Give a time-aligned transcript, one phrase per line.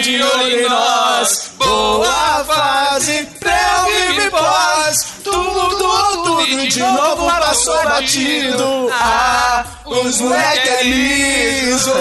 [0.00, 1.50] de olho em nós.
[1.56, 4.96] Boa fase, pré vive pós.
[5.24, 8.88] Tudo, tudo, tudo e de novo passou batido.
[8.92, 11.92] Ah, os moleque é liso.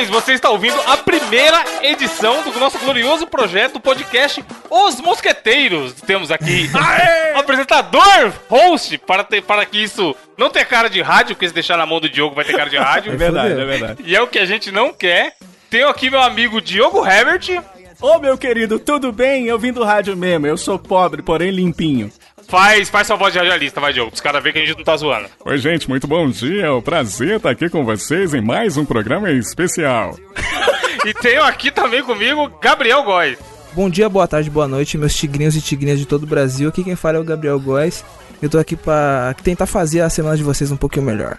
[0.00, 0.08] Parabéns!
[0.08, 5.92] Você está ouvindo a primeira edição do nosso glorioso projeto do podcast Os Mosqueteiros.
[5.92, 6.70] Temos aqui
[7.34, 11.76] apresentador, host, para, ter, para que isso não tenha cara de rádio, porque se deixar
[11.76, 13.12] na mão do Diogo vai ter cara de rádio.
[13.12, 14.02] É verdade, é verdade.
[14.06, 15.34] E é o que a gente não quer.
[15.68, 17.62] Tenho aqui meu amigo Diogo Herbert.
[18.00, 19.46] Ô meu querido, tudo bem?
[19.46, 20.46] Eu vim do rádio mesmo.
[20.46, 22.10] Eu sou pobre, porém limpinho.
[22.50, 24.84] Faz, faz sua voz de radialista, vai, Diogo, pros caras verem que a gente não
[24.84, 25.28] tá zoando.
[25.44, 26.66] Oi, gente, muito bom dia.
[26.66, 30.18] É um prazer estar aqui com vocês em mais um programa especial.
[31.02, 33.38] E tenho aqui também comigo Gabriel Góes.
[33.72, 36.68] Bom dia, boa tarde, boa noite, meus tigrinhos e tigrinhas de todo o Brasil.
[36.68, 38.04] Aqui quem fala é o Gabriel Góes.
[38.42, 41.38] Eu tô aqui pra tentar fazer a semana de vocês um pouquinho melhor.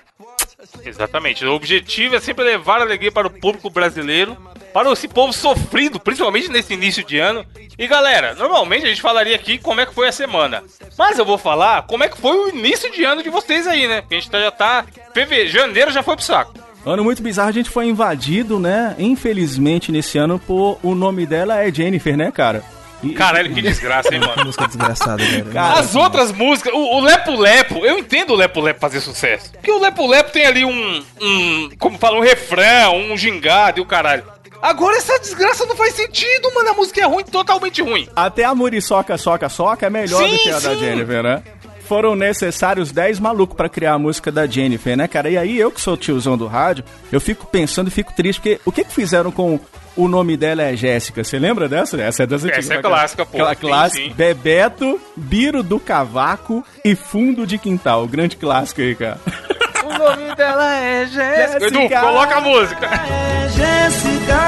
[0.83, 1.45] Exatamente.
[1.45, 4.37] O objetivo é sempre levar alegria para o público brasileiro,
[4.73, 7.45] para esse povo sofrido, principalmente nesse início de ano.
[7.77, 10.63] E galera, normalmente a gente falaria aqui como é que foi a semana.
[10.97, 13.87] Mas eu vou falar como é que foi o início de ano de vocês aí,
[13.87, 14.01] né?
[14.01, 14.85] Porque a gente tá- já tá.
[15.13, 16.53] Fevereiro, janeiro já foi pro saco.
[16.85, 18.95] Ano muito bizarro, a gente foi invadido, né?
[18.97, 22.63] Infelizmente, nesse ano, por o nome dela é Jennifer, né, cara?
[23.03, 24.45] E- Caralho, que desgraça, hein, mano.
[24.45, 25.45] Música desgraçada, velho.
[25.45, 29.51] Cara, As outras músicas, o, o Lepo Lepo, eu entendo o Lepo Lepo fazer sucesso.
[29.53, 33.81] Porque o Lepo Lepo tem ali um, um como fala, um refrão, um gingado e
[33.81, 34.23] o caralho.
[34.61, 36.69] Agora essa desgraça não faz sentido, mano.
[36.69, 38.07] A música é ruim, totalmente ruim.
[38.15, 40.77] Até a Muriçoca Soca Soca é melhor Sim, do que a da sim.
[40.79, 41.41] Jennifer, né?
[41.91, 45.29] Foram necessários 10 malucos pra criar a música da Jennifer, né, cara?
[45.29, 48.61] E aí, eu que sou tiozão do rádio, eu fico pensando e fico triste, porque
[48.63, 49.59] o que que fizeram com
[49.97, 51.21] o nome dela é Jéssica?
[51.21, 52.01] Você lembra dessa?
[52.01, 52.59] Essa é das antigas.
[52.63, 52.95] Essa é caralho.
[52.95, 53.35] clássica, pô.
[53.35, 54.05] Aquela clássica.
[54.05, 54.13] sim.
[54.13, 58.07] Bebeto, Biro do Cavaco e Fundo de Quintal.
[58.07, 59.19] Grande clássico aí, cara.
[59.83, 61.67] O nome dela é Jéssica.
[61.67, 62.85] Edu, coloca a música.
[62.85, 64.39] É Jéssica,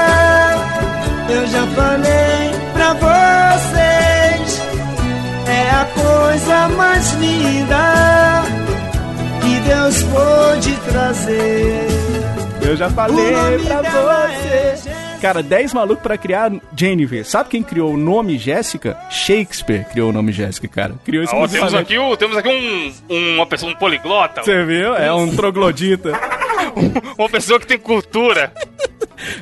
[1.28, 4.13] eu já falei pra vocês.
[5.46, 8.42] É a coisa mais linda
[9.40, 11.86] que Deus pôde trazer.
[12.62, 15.03] Eu já falei pra é você.
[15.24, 17.24] Cara, 10 malucos pra criar Jennifer.
[17.24, 18.94] Sabe quem criou o nome Jéssica?
[19.08, 20.96] Shakespeare criou o nome Jéssica, cara.
[21.02, 21.94] Criou Ó, temos exclusivamente.
[21.94, 22.48] aqui, o, temos aqui
[23.08, 24.94] um, uma pessoa, um poliglota, Você viu?
[24.94, 26.12] É um troglodita.
[27.16, 28.52] uma pessoa que tem cultura.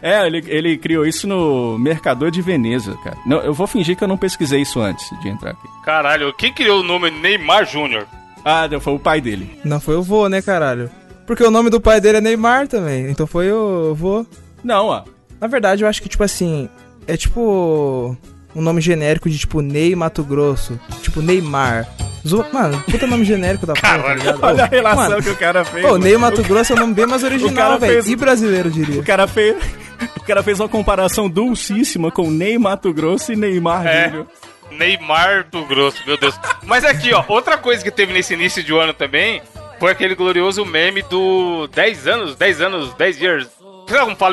[0.00, 3.16] É, ele, ele criou isso no Mercador de Veneza, cara.
[3.26, 5.66] Não, eu vou fingir que eu não pesquisei isso antes de entrar aqui.
[5.84, 8.06] Caralho, quem criou o nome Neymar Júnior?
[8.44, 9.58] Ah, não, foi o pai dele.
[9.64, 10.88] Não foi o vô, né, caralho?
[11.26, 13.10] Porque o nome do pai dele é Neymar também.
[13.10, 14.24] Então foi o vô.
[14.62, 15.02] Não, ó.
[15.42, 16.68] Na verdade, eu acho que, tipo assim,
[17.06, 18.16] é tipo
[18.54, 20.78] um nome genérico de tipo Ney Mato Grosso.
[21.02, 21.84] Tipo Neymar.
[22.24, 22.46] Zo...
[22.52, 24.38] Mano, puta nome genérico da porra, tá Caralho?
[24.40, 25.84] Olha a Ô, relação mano, que o cara fez.
[25.84, 25.98] Pô.
[25.98, 27.94] Ney Mato Grosso é um nome bem mais original, velho.
[27.94, 29.00] fez- E brasileiro, diria.
[29.00, 29.56] O cara fez.
[30.16, 34.08] O cara fez uma comparação dulcíssima com Ney Mato Grosso e Neymar É.
[34.08, 34.26] Júnior.
[34.70, 36.38] Neymar do Grosso, meu Deus.
[36.64, 39.42] Mas aqui, ó, outra coisa que teve nesse início de ano também
[39.80, 43.48] foi aquele glorioso meme do 10 anos, 10 anos, 10 years.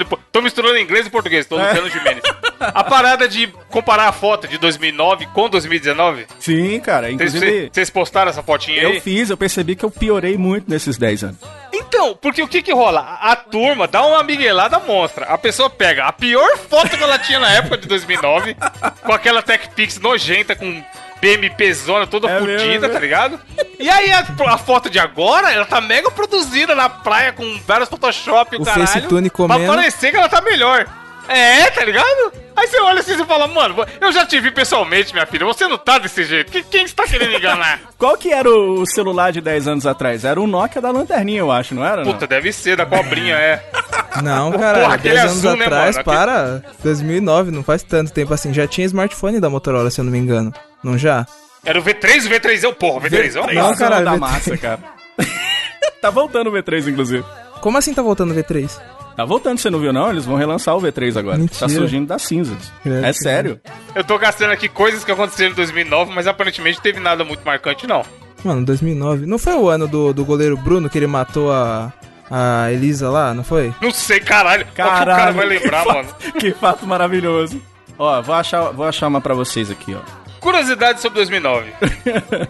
[0.02, 2.22] Em po- tô misturando inglês e português, tô Luciano Gimenez.
[2.60, 6.28] A parada de comparar a foto de 2009 com 2019.
[6.40, 7.08] Sim, cara.
[7.08, 8.96] Vocês- Inclusive, Vocês postaram essa fotinha aí?
[8.96, 11.38] eu fiz, eu percebi que eu piorei muito nesses 10 anos.
[11.74, 13.00] Então, porque o que que rola?
[13.02, 15.26] A a turma dá uma miguelada monstra.
[15.26, 18.56] A pessoa pega a pior foto que ela tinha na época de 2009,
[19.04, 20.84] com aquela Tech Pix nojenta, com
[21.22, 23.40] BMP zona toda É fodida, mesmo, tá ligado?
[23.80, 27.90] E aí a, a foto de agora, ela tá mega produzida na praia com vários
[27.90, 28.88] Photoshop e o, O caralho.
[28.88, 29.68] Facetune Pra comendo.
[29.74, 30.86] parecer que ela tá melhor.
[31.28, 32.34] É, tá ligado?
[32.56, 35.46] Aí você olha assim e fala, mano, eu já te vi pessoalmente, minha filha.
[35.46, 36.52] Você não tá desse jeito.
[36.52, 37.80] Que- Quem está querendo enganar?
[38.00, 40.26] Qual que era o celular de 10 anos atrás?
[40.26, 42.04] Era o Nokia da lanterninha, eu acho, não era?
[42.04, 42.12] não?
[42.14, 43.64] Puta, deve ser, da cobrinha, é.
[44.24, 45.98] Não, cara, Porra, aquele 10 anos azul, né, atrás?
[45.98, 46.64] Aquele- para.
[46.84, 48.52] 2009, não faz tanto tempo assim.
[48.52, 50.52] Já tinha smartphone da Motorola, se eu não me engano.
[50.84, 51.26] Não já?
[51.66, 52.74] Era o V3 o V3?
[52.76, 54.20] Porra, o V3 é Não, Não, caralho, da V3.
[54.20, 54.80] massa, cara.
[56.02, 57.24] tá voltando o V3, inclusive.
[57.62, 58.70] Como assim tá voltando o V3?
[59.16, 60.10] Tá voltando, você não viu não?
[60.10, 61.38] Eles vão relançar o V3 agora.
[61.38, 61.60] Mentira.
[61.60, 62.72] Tá surgindo das cinzas.
[62.82, 63.60] Credo, É sério.
[63.94, 67.44] Eu tô gastando aqui coisas que aconteceram em 2009, mas aparentemente não teve nada muito
[67.46, 68.04] marcante, não.
[68.46, 69.26] Mano, 2009.
[69.26, 71.92] Não foi o ano do, do goleiro Bruno que ele matou a,
[72.32, 73.74] a Elisa lá, não foi?
[73.82, 74.66] Não sei, caralho.
[74.74, 75.18] Qual que o Caralho.
[75.20, 76.08] cara vai lembrar, que mano?
[76.08, 77.62] Fato, que fato maravilhoso.
[77.98, 80.19] Ó, vou achar, vou achar uma pra vocês aqui, ó.
[80.40, 81.72] Curiosidade sobre 2009.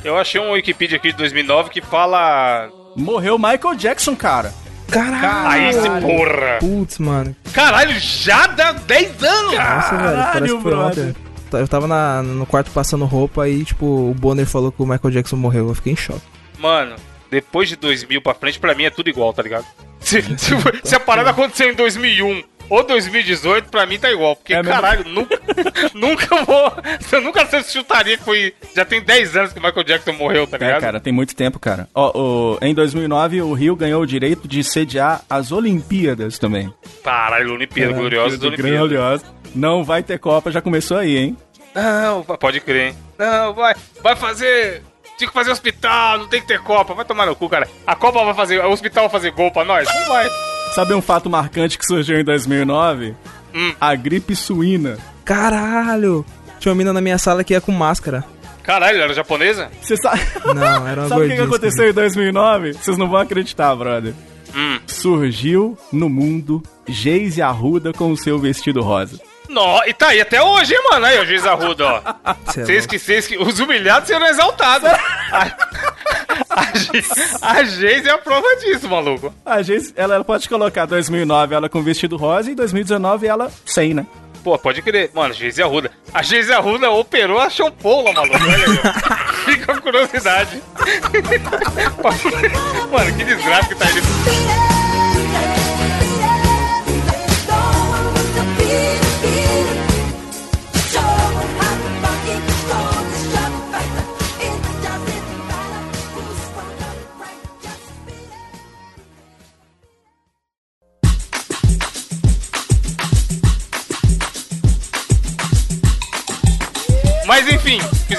[0.03, 2.69] Eu achei um Wikipedia aqui de 2009 que fala...
[2.97, 4.53] Morreu Michael Jackson, cara.
[4.91, 5.49] Caralho!
[5.49, 6.59] Aí se porra.
[6.59, 7.37] Putz, mano.
[7.53, 9.55] Caralho, já dá 10 anos.
[9.55, 11.05] Nossa, velho, parece que foi brother.
[11.09, 11.17] ontem.
[11.51, 14.87] Tá, Eu tava na- no quarto passando roupa e, tipo, o Bonner falou que o
[14.87, 15.69] Michael Jackson morreu.
[15.69, 16.23] Eu fiquei em choque.
[16.59, 16.97] Mano,
[17.31, 19.65] depois de 2000 pra frente, pra mim é tudo igual, tá ligado?
[20.01, 24.35] Se, se, se a parada aconteceu em 2001 ou 2018, pra mim tá igual.
[24.37, 24.73] Porque, É mesmo?
[24.73, 25.39] caralho, nunca,
[25.93, 26.73] nunca vou.
[27.13, 28.55] Eu nunca sei se chutaria que foi.
[28.75, 30.81] Já tem 10 anos que o Michael Jackson morreu, tá É, ligado?
[30.81, 31.89] cara, tem muito tempo, cara.
[31.95, 32.13] Ó,
[32.55, 36.73] o- em 2009, o Rio ganhou o direito de sediar as Olimpíadas também.
[37.05, 38.79] Caralho, Olimpíada, gloriosa Olimpíada Olimpíada.
[38.79, 39.25] Gloriosa.
[39.55, 41.37] Não vai ter Copa, já começou aí, hein?
[41.75, 42.97] Não, pode crer, hein?
[43.19, 44.83] Não, vai, vai fazer.
[45.19, 46.95] Tinha que fazer hospital, não tem que ter Copa.
[46.95, 47.69] Vai tomar no cu, cara.
[47.87, 48.59] A Copa vai fazer.
[48.65, 49.87] O hospital vai fazer gol pra nós?
[49.87, 50.27] Não vai.
[50.75, 53.15] Sabe um fato marcante que surgiu em 2009?
[53.53, 53.75] Hum.
[53.81, 54.99] A gripe suína.
[55.25, 56.25] Caralho!
[56.61, 58.25] Tinha uma mina na minha sala que ia com máscara.
[58.63, 59.69] Caralho, era japonesa?
[59.81, 60.21] Você sabe...
[60.55, 62.75] Não, era uma Sabe o que, aconteceu em 2009?
[62.75, 64.15] Vocês não vão acreditar, brother.
[64.55, 64.79] Hum.
[64.87, 69.21] Surgiu no mundo Geise Arruda com o seu vestido rosa.
[69.49, 71.07] Nó, e tá aí até hoje, hein, mano?
[71.07, 72.35] Aí, ó, juiz Arruda, ó.
[72.53, 73.37] Cê é Vocês que, vocês que.
[73.37, 74.89] Os humilhados serão exaltados.
[76.49, 77.05] A, a, Ge-
[77.43, 79.33] a Geise é a prova disso, maluco.
[79.45, 83.95] A Geise, ela, ela pode colocar 2009 ela com vestido rosa e 2019 ela sem,
[83.95, 84.07] né?
[84.43, 85.11] Pô, pode crer.
[85.15, 85.91] Mano, Geise Arruda.
[86.15, 88.37] A Geise Arruda operou a champola, maluco.
[88.37, 88.95] Olha.
[89.45, 90.63] Fica a curiosidade.
[92.91, 94.70] Mano, que desgraça que tá aí.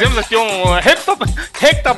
[0.02, 1.16] Fizemos aqui um recta...
[1.60, 1.94] recta...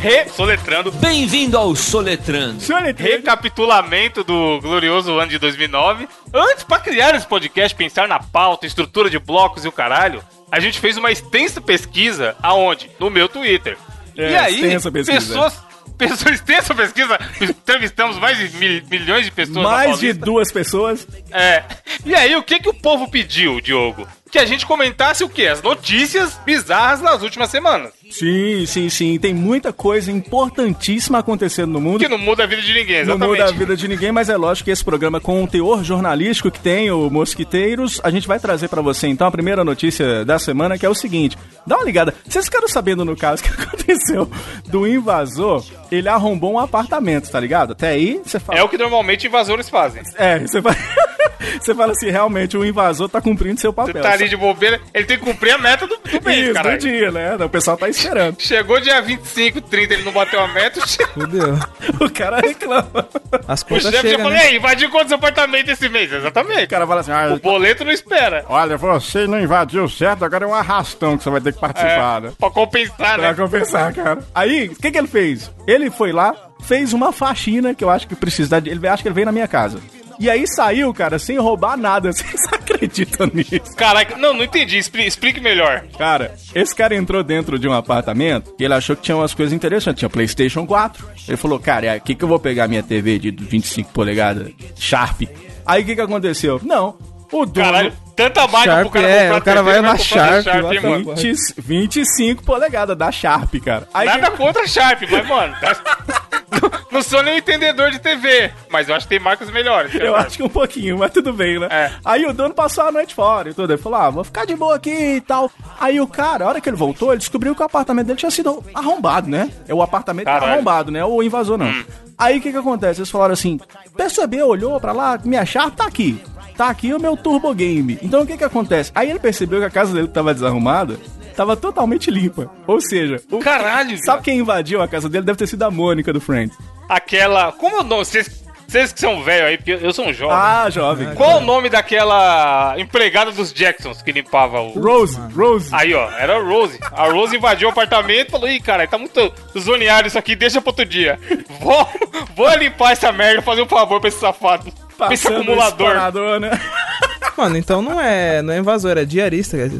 [0.00, 0.26] Re...
[0.30, 0.90] Soletrando.
[0.92, 2.62] Bem-vindo ao Soletrando.
[2.96, 6.08] recapitulamento do glorioso ano de 2009.
[6.32, 10.60] Antes, pra criar esse podcast, pensar na pauta, estrutura de blocos e o caralho, a
[10.60, 12.90] gente fez uma extensa pesquisa aonde?
[12.98, 13.76] No meu Twitter.
[14.16, 15.66] É, e aí, pessoas...
[15.98, 21.06] Pessoas, extensa pesquisa, entrevistamos mais de mil- milhões de pessoas na Mais de duas pessoas.
[21.30, 21.64] É.
[22.04, 24.06] E aí, o que que o povo pediu, Diogo?
[24.30, 25.46] Que a gente comentasse o quê?
[25.46, 27.92] As notícias bizarras nas últimas semanas.
[28.10, 29.18] Sim, sim, sim.
[29.18, 32.00] Tem muita coisa importantíssima acontecendo no mundo.
[32.00, 33.28] Que não muda a vida de ninguém, Não exatamente.
[33.40, 36.50] muda a vida de ninguém, mas é lógico que esse programa com o teor jornalístico
[36.50, 40.38] que tem o Mosquiteiros, a gente vai trazer pra você então a primeira notícia da
[40.38, 41.38] semana, que é o seguinte.
[41.66, 42.12] Dá uma ligada.
[42.28, 44.28] Vocês ficaram sabendo no caso que aconteceu
[44.66, 45.64] do invasor?
[45.90, 47.72] Ele arrombou um apartamento, tá ligado?
[47.72, 48.58] Até aí você fala.
[48.58, 50.02] É o que normalmente invasores fazem.
[50.16, 50.76] É, você fala...
[51.60, 54.02] você fala assim, realmente o invasor tá cumprindo seu Você papel.
[54.02, 56.70] tá ali de bobeira, ele tem que cumprir a meta do, do mês, Isso, cara.
[56.72, 57.36] do dia, né?
[57.36, 58.36] O pessoal tá esperando.
[58.40, 60.82] Chegou dia 25, 30, ele não bateu a meta, o
[61.14, 61.58] Fudeu.
[62.00, 63.08] O cara reclama.
[63.46, 64.54] As o contas chefe já chegam, falou, né?
[64.54, 66.10] invadiu quantos apartamentos esse mês?
[66.12, 66.66] O Exatamente.
[66.66, 68.44] cara fala assim, ah, O boleto não espera.
[68.48, 72.20] Olha, você não invadiu certo, agora é um arrastão que você vai ter que participar,
[72.20, 72.28] né?
[72.28, 73.34] É, pra compensar, Pra né?
[73.34, 74.18] compensar, cara.
[74.34, 75.50] Aí, o que, que ele fez?
[75.66, 78.70] Ele foi lá, fez uma faxina que eu acho que precisa de.
[78.70, 79.78] Ele acha que ele veio na minha casa.
[80.18, 82.10] E aí saiu, cara, sem roubar nada.
[82.12, 83.74] Vocês acreditam nisso?
[83.76, 84.78] Caraca, não, não entendi.
[84.78, 85.84] Expli- explique melhor.
[85.98, 89.52] Cara, esse cara entrou dentro de um apartamento e ele achou que tinha umas coisas
[89.52, 89.98] interessantes.
[89.98, 91.06] Tinha PlayStation 4.
[91.28, 95.22] Ele falou, cara, aqui que eu vou pegar minha TV de 25 polegadas Sharp.
[95.64, 96.60] Aí o que, que aconteceu?
[96.62, 96.96] Não.
[97.32, 97.66] O dono.
[97.66, 100.44] Caralho, tanta marca Sharp, pro cara é, comprar o cara TV, vai na comprar Sharp,
[100.44, 101.14] Sharp, vai hein, pra- mano.
[101.16, 103.88] 20, 25 polegadas da Sharp, cara.
[103.92, 105.54] Aí Nada que- contra a Sharp, mas, mano...
[105.60, 109.94] não- Não sou nem um entendedor de TV, mas eu acho que tem marcas melhores.
[109.94, 111.68] Eu acho que um pouquinho, mas tudo bem, né?
[111.70, 111.90] É.
[112.02, 113.70] Aí o dono passou a noite fora e tudo.
[113.74, 115.50] Ele falou: ah, vou ficar de boa aqui e tal.
[115.78, 118.30] Aí o cara, a hora que ele voltou, ele descobriu que o apartamento dele tinha
[118.30, 119.50] sido arrombado, né?
[119.68, 120.52] É o apartamento Caralho.
[120.54, 121.04] arrombado, né?
[121.04, 121.70] O invasor não.
[122.16, 123.00] Aí o que que acontece?
[123.00, 123.60] Eles falaram assim:
[123.94, 126.22] percebeu, olhou pra lá, minha chave tá aqui.
[126.56, 127.98] Tá aqui o meu Turbo Game.
[128.02, 128.90] Então o que que acontece?
[128.94, 130.98] Aí ele percebeu que a casa dele tava desarrumada,
[131.36, 132.50] tava totalmente limpa.
[132.66, 133.38] Ou seja, o...
[133.40, 135.26] Caralho, sabe quem invadiu a casa dele?
[135.26, 136.56] Deve ter sido a Mônica do Friends.
[136.88, 137.52] aquela...
[137.52, 138.04] Como é o nome?
[138.04, 140.36] Vocês, vocês que são velhos aí, porque eu sou um jovem.
[140.36, 141.14] Ah, jovem.
[141.14, 144.70] Qual o nome daquela empregada dos Jacksons que limpava o...
[144.80, 145.68] Rose, Rose.
[145.72, 146.78] Aí, ó, era a Rose.
[146.92, 150.60] A Rose invadiu o apartamento e falou: Ih, cara, tá muito zoneado isso aqui, deixa
[150.60, 151.18] pra outro dia.
[151.60, 151.88] Vou,
[152.34, 154.72] vou limpar essa merda, fazer um favor pra esse safado.
[154.96, 156.40] Pra esse Passando acumulador.
[156.40, 156.50] né?
[157.36, 159.58] Mano, então não é, não é invasor, é diarista.
[159.58, 159.70] cara.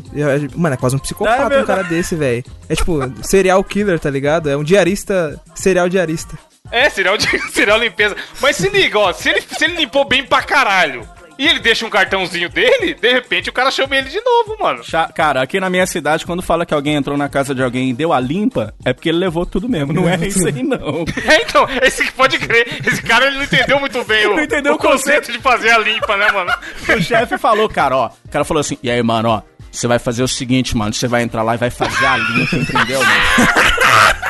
[0.54, 1.66] Mano, é quase um É psicopata um verdade.
[1.66, 2.44] cara desse, velho.
[2.68, 4.50] É tipo, serial killer, tá ligado?
[4.50, 6.36] É um diarista, serial diarista.
[6.70, 8.16] É, serial, de- serial limpeza.
[8.40, 11.08] Mas se liga, ó, se ele, se ele limpou bem pra caralho
[11.38, 14.82] e ele deixa um cartãozinho dele, de repente o cara chama ele de novo, mano.
[14.82, 17.90] Cha- Cara, aqui na minha cidade, quando fala que alguém entrou na casa de alguém
[17.90, 19.92] e deu a limpa, é porque ele levou tudo mesmo.
[19.92, 21.04] Não é isso aí, não.
[21.28, 24.72] É, então, esse pode crer, esse cara ele não entendeu muito bem o, Não entendeu
[24.72, 25.18] o o conceito.
[25.26, 26.52] conceito de fazer a limpa, né, mano?
[26.96, 28.06] O chefe falou, cara, ó.
[28.24, 29.42] O cara falou assim: e aí, mano, ó.
[29.70, 30.94] Você vai fazer o seguinte, mano.
[30.94, 34.25] Você vai entrar lá e vai fazer a limpa, entendeu, mano?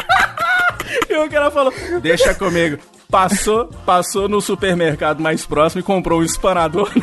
[1.26, 2.78] O cara falou, deixa comigo.
[3.10, 6.90] Passou, passou no supermercado mais próximo e comprou um espanador.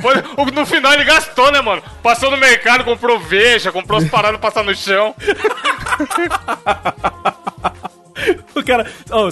[0.00, 1.80] Foi- no final ele gastou, né, mano?
[2.02, 5.14] Passou no mercado, comprou veja, comprou as paradas pra passar no chão.
[8.54, 8.86] O cara.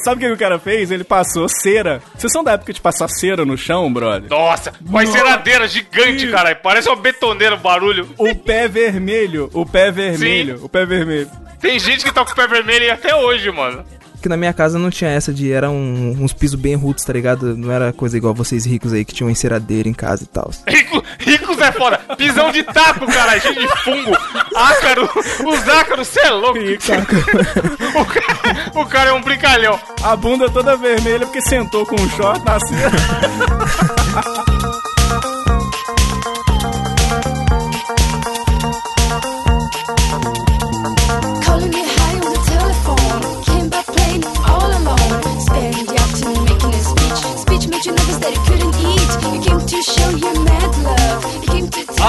[0.04, 0.90] Sabe o que o cara fez?
[0.90, 2.02] Ele passou cera.
[2.16, 4.28] Vocês são da época de passar cera no chão, brother?
[4.28, 5.16] Nossa, uma Nossa.
[5.16, 6.56] enceradeira gigante, caralho.
[6.62, 8.09] Parece uma betoneira o barulho.
[8.18, 11.30] O pé vermelho, o pé vermelho, o pé vermelho.
[11.62, 13.83] Tem gente que tá com o pé vermelho aí até hoje, mano.
[14.21, 15.50] Que na minha casa não tinha essa de.
[15.50, 17.57] Era um- uns pisos bem roots, tá ligado?
[17.57, 20.49] Não era coisa igual vocês ricos aí que tinham enceradeira em casa e tal.
[20.69, 21.99] Rico, ricos é foda.
[22.16, 24.16] Pisão de taco, caralho, cheio de fungo.
[24.54, 25.11] Ácaro,
[25.45, 26.59] os ácaros, cê é louco.
[27.95, 29.78] O cara, o cara é um brincalhão.
[30.02, 32.92] A bunda toda vermelha porque sentou com um short na cera.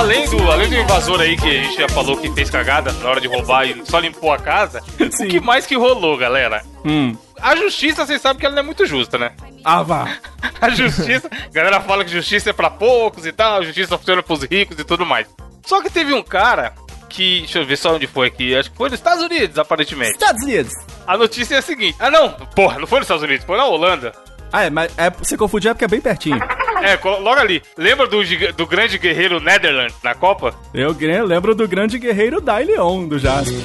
[0.04, 2.92] Além do, além do you invasor aí que a gente já falou que fez cagada
[2.92, 5.28] na hora de roubar e só limpou a casa, Sim.
[5.28, 6.62] o que mais que rolou, galera?
[6.84, 7.16] Hum.
[7.42, 9.32] A justiça, vocês sabem que ela não é muito justa, né?
[9.64, 10.18] Ah, vá.
[10.60, 14.44] A justiça, a galera fala que justiça é pra poucos e tal, justiça funciona pros
[14.44, 15.26] ricos e tudo mais.
[15.66, 16.74] Só que teve um cara
[17.10, 20.14] que, deixa eu ver só onde foi aqui, acho que foi nos Estados Unidos, aparentemente.
[20.14, 20.74] Estados Unidos.
[21.08, 23.66] A notícia é a seguinte: ah, não, porra, não foi nos Estados Unidos, foi na
[23.66, 24.12] Holanda.
[24.54, 26.38] Ah, é, mas é, você confundiu é porque é bem pertinho.
[26.84, 27.64] É, logo ali.
[27.76, 28.22] Lembra do,
[28.54, 30.54] do grande guerreiro Netherlands na Copa?
[30.72, 30.96] Eu
[31.26, 33.56] lembro do grande guerreiro Daileon, do Jasper.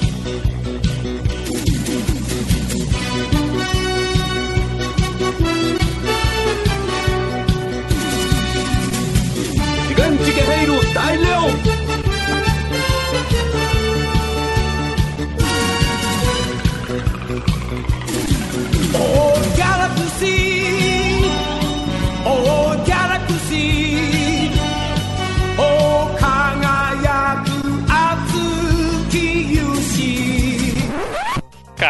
[9.95, 11.78] Grande guerreiro Daileon!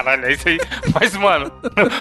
[0.09, 0.59] Caralho, é isso aí.
[0.99, 1.53] Mas, mano,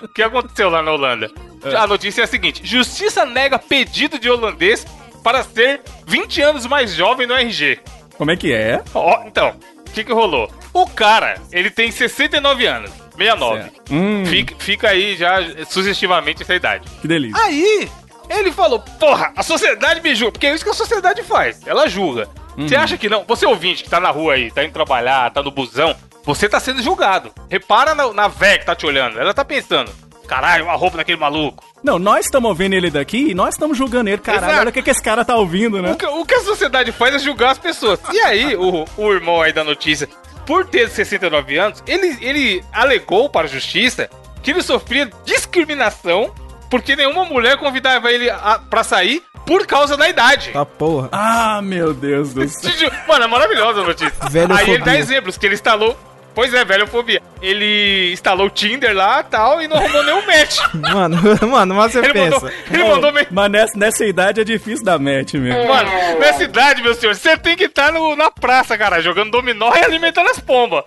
[0.04, 1.30] o que aconteceu lá na Holanda?
[1.78, 4.86] A notícia é a seguinte: Justiça nega pedido de holandês
[5.24, 7.80] para ser 20 anos mais jovem no RG.
[8.18, 8.82] Como é que é?
[8.94, 9.56] Ó, então,
[9.88, 10.50] o que que rolou?
[10.74, 13.62] O cara, ele tem 69 anos, 69.
[13.62, 13.82] Certo.
[13.92, 15.38] Hum, Fica, fica aí já
[15.70, 16.88] sugestivamente essa idade.
[17.02, 17.42] que delícia.
[17.44, 17.90] Aí,
[18.30, 20.32] ele falou, porra, a sociedade me julga.
[20.34, 21.60] Porque é isso que a sociedade faz.
[21.66, 22.28] Ela julga.
[22.58, 23.24] Você acha que não?
[23.26, 25.96] Você ouvinte que tá na rua aí, tá indo trabalhar, tá no busão,
[26.28, 27.32] você tá sendo julgado.
[27.50, 29.18] Repara na, na véia que tá te olhando.
[29.18, 29.90] Ela tá pensando,
[30.28, 31.64] caralho, uma roupa naquele maluco.
[31.82, 34.18] Não, nós estamos ouvindo ele daqui e nós estamos julgando ele.
[34.18, 34.60] Caralho, Exato.
[34.60, 35.94] olha o que, que esse cara tá ouvindo, né?
[35.94, 38.02] O que, o que a sociedade faz é julgar as pessoas.
[38.12, 40.10] E aí, o, o irmão aí da notícia,
[40.46, 44.10] por ter 69 anos, ele, ele alegou para a justiça
[44.44, 46.34] que ele sofria discriminação
[46.70, 50.52] porque nenhuma mulher convidava ele a, pra sair por causa da idade.
[50.52, 51.08] Tá porra.
[51.14, 52.92] Ah, meu Deus do céu.
[53.08, 54.14] Mano, é maravilhosa a notícia.
[54.30, 54.66] Velhofobia.
[54.66, 55.98] Aí ele dá exemplos, que ele instalou.
[56.38, 57.20] Pois é, velhofobia.
[57.42, 60.60] Ele instalou o Tinder lá e tal e não arrumou nenhum match.
[60.94, 61.18] Mano,
[61.50, 62.36] mano, mas você Ele pensa.
[62.36, 65.68] mandou, ele mandou me- Mas nessa, nessa idade é difícil dar match mesmo.
[65.68, 65.90] Mano,
[66.20, 69.84] nessa idade, meu senhor, você tem que estar no- na praça, cara, jogando dominó e
[69.84, 70.84] alimentando as pombas.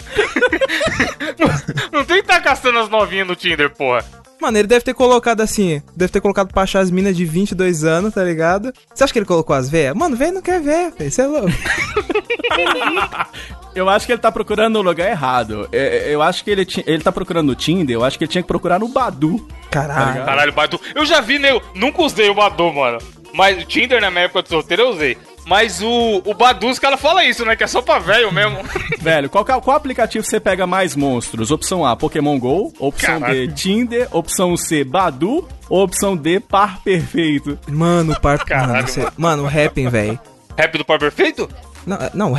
[1.36, 4.04] não, não tem que estar caçando as novinhas no Tinder, porra.
[4.40, 5.82] Mano, ele deve ter colocado assim.
[5.94, 8.72] Deve ter colocado pra achar as minas de 22 anos, tá ligado?
[8.94, 9.94] Você acha que ele colocou as véias?
[9.94, 11.10] Mano, velho não quer véia, velho.
[11.10, 11.48] Você é louco.
[13.74, 15.68] Eu acho que ele tá procurando no lugar errado.
[15.72, 18.30] É, é, Eu acho que ele, ele tá procurando no Tinder, eu acho que ele
[18.30, 19.46] tinha que procurar no Badu.
[19.70, 20.24] Caralho.
[20.24, 20.80] Caralho, Badu.
[20.94, 21.52] Eu já vi, né?
[21.52, 22.98] eu nunca usei o Badu, mano.
[23.32, 25.16] Mas o Tinder na minha época de solteiro eu usei.
[25.46, 27.56] Mas o, o Badu, os caras falam isso, né?
[27.56, 28.58] Que é só pra velho mesmo.
[29.00, 31.50] Velho, qual, é- qual aplicativo você pega mais monstros?
[31.50, 32.72] Opção A, Pokémon GO.
[32.78, 33.48] Opção Caralho.
[33.48, 34.06] B, Tinder.
[34.12, 35.48] Opção C, Badu.
[35.70, 37.58] Ou opção D, Par Perfeito.
[37.68, 38.38] Mano, par...
[38.44, 40.20] Caralho, mano, você- mano, o Rapping, velho.
[40.58, 41.48] Rap do Par Perfeito?
[41.86, 42.34] Não, não.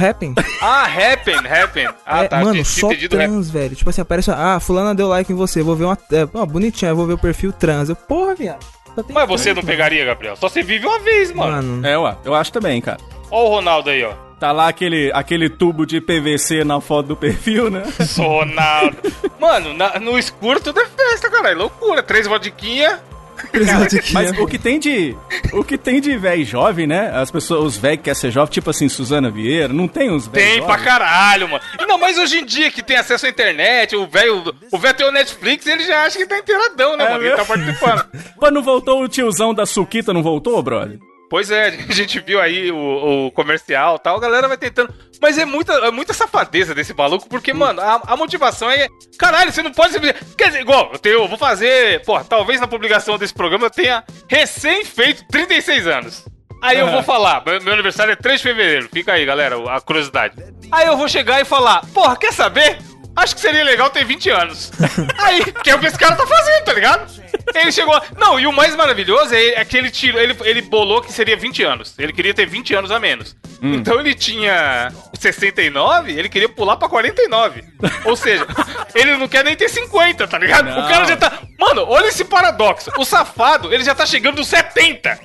[0.61, 1.89] Ah, Happen, Happen.
[2.05, 2.43] Ah, é, tá.
[2.43, 3.07] mano, só rap.
[3.09, 3.75] trans, velho.
[3.75, 5.97] Tipo assim, aparece, ah, fulana deu like em você, vou ver uma...
[6.11, 7.89] É, ó, bonitinha, eu vou ver o perfil trans.
[7.89, 8.63] Eu, porra, viado.
[9.09, 10.35] Mas você não pegaria, Gabriel?
[10.35, 11.51] Só você vive uma vez, mano.
[11.51, 12.99] Mano, É, ué, eu acho também, cara.
[13.29, 14.13] Ó o Ronaldo aí, ó.
[14.39, 17.83] Tá lá aquele, aquele tubo de PVC na foto do perfil, né?
[18.07, 18.97] Sou Ronaldo.
[19.39, 21.59] Mano, na- no escuro tudo é festa, caralho.
[21.59, 22.01] Loucura.
[22.01, 22.99] Três vodquinha.
[23.43, 24.39] Aqui, Mas né?
[24.39, 25.15] o que tem de.
[25.53, 27.11] O que tem de velho jovem, né?
[27.13, 30.27] As pessoas, os velhos que querem ser jovem, tipo assim, Suzana Vieira, não tem uns
[30.27, 30.53] velhos.
[30.53, 31.63] Tem pra caralho, mano.
[31.79, 34.95] E não, mas hoje em dia que tem acesso à internet, o velho o velho
[34.95, 37.23] tem o Netflix, ele já acha que tá inteiradão, né, É mano?
[37.25, 38.05] Ele tá participando.
[38.39, 40.99] Pô, não voltou o tiozão da Suquita, não voltou, brother?
[41.31, 44.93] Pois é, a gente viu aí o, o comercial e tal, a galera vai tentando.
[45.21, 48.89] Mas é muita, é muita safadeza desse maluco, porque, mano, a, a motivação é.
[49.17, 49.97] Caralho, você não pode.
[50.37, 52.03] Quer dizer, igual, eu, tenho, eu vou fazer.
[52.03, 56.25] Pô, talvez na publicação desse programa eu tenha recém-feito 36 anos.
[56.61, 59.81] Aí eu vou falar, meu meu aniversário é 3 de fevereiro, fica aí, galera, a
[59.81, 60.35] curiosidade.
[60.71, 62.77] Aí eu vou chegar e falar, porra, quer saber?
[63.15, 64.71] Acho que seria legal ter 20 anos.
[65.19, 67.11] Aí, que é o que esse cara tá fazendo, tá ligado?
[67.53, 67.99] Ele chegou.
[68.17, 70.21] Não, e o mais maravilhoso é, é que ele tirou.
[70.21, 71.93] Ele, ele bolou que seria 20 anos.
[71.97, 73.35] Ele queria ter 20 anos a menos.
[73.63, 77.63] Então ele tinha 69, ele queria pular pra 49.
[78.05, 78.47] Ou seja,
[78.95, 80.69] ele não quer nem ter 50, tá ligado?
[80.71, 81.39] O cara já tá.
[81.59, 82.89] Mano, olha esse paradoxo.
[82.97, 85.19] O safado, ele já tá chegando nos 70.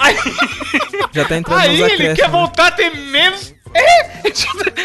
[0.00, 0.16] Aí,
[1.12, 3.54] Já tá entrando aí ele quer voltar a ter menos.
[3.76, 4.22] É,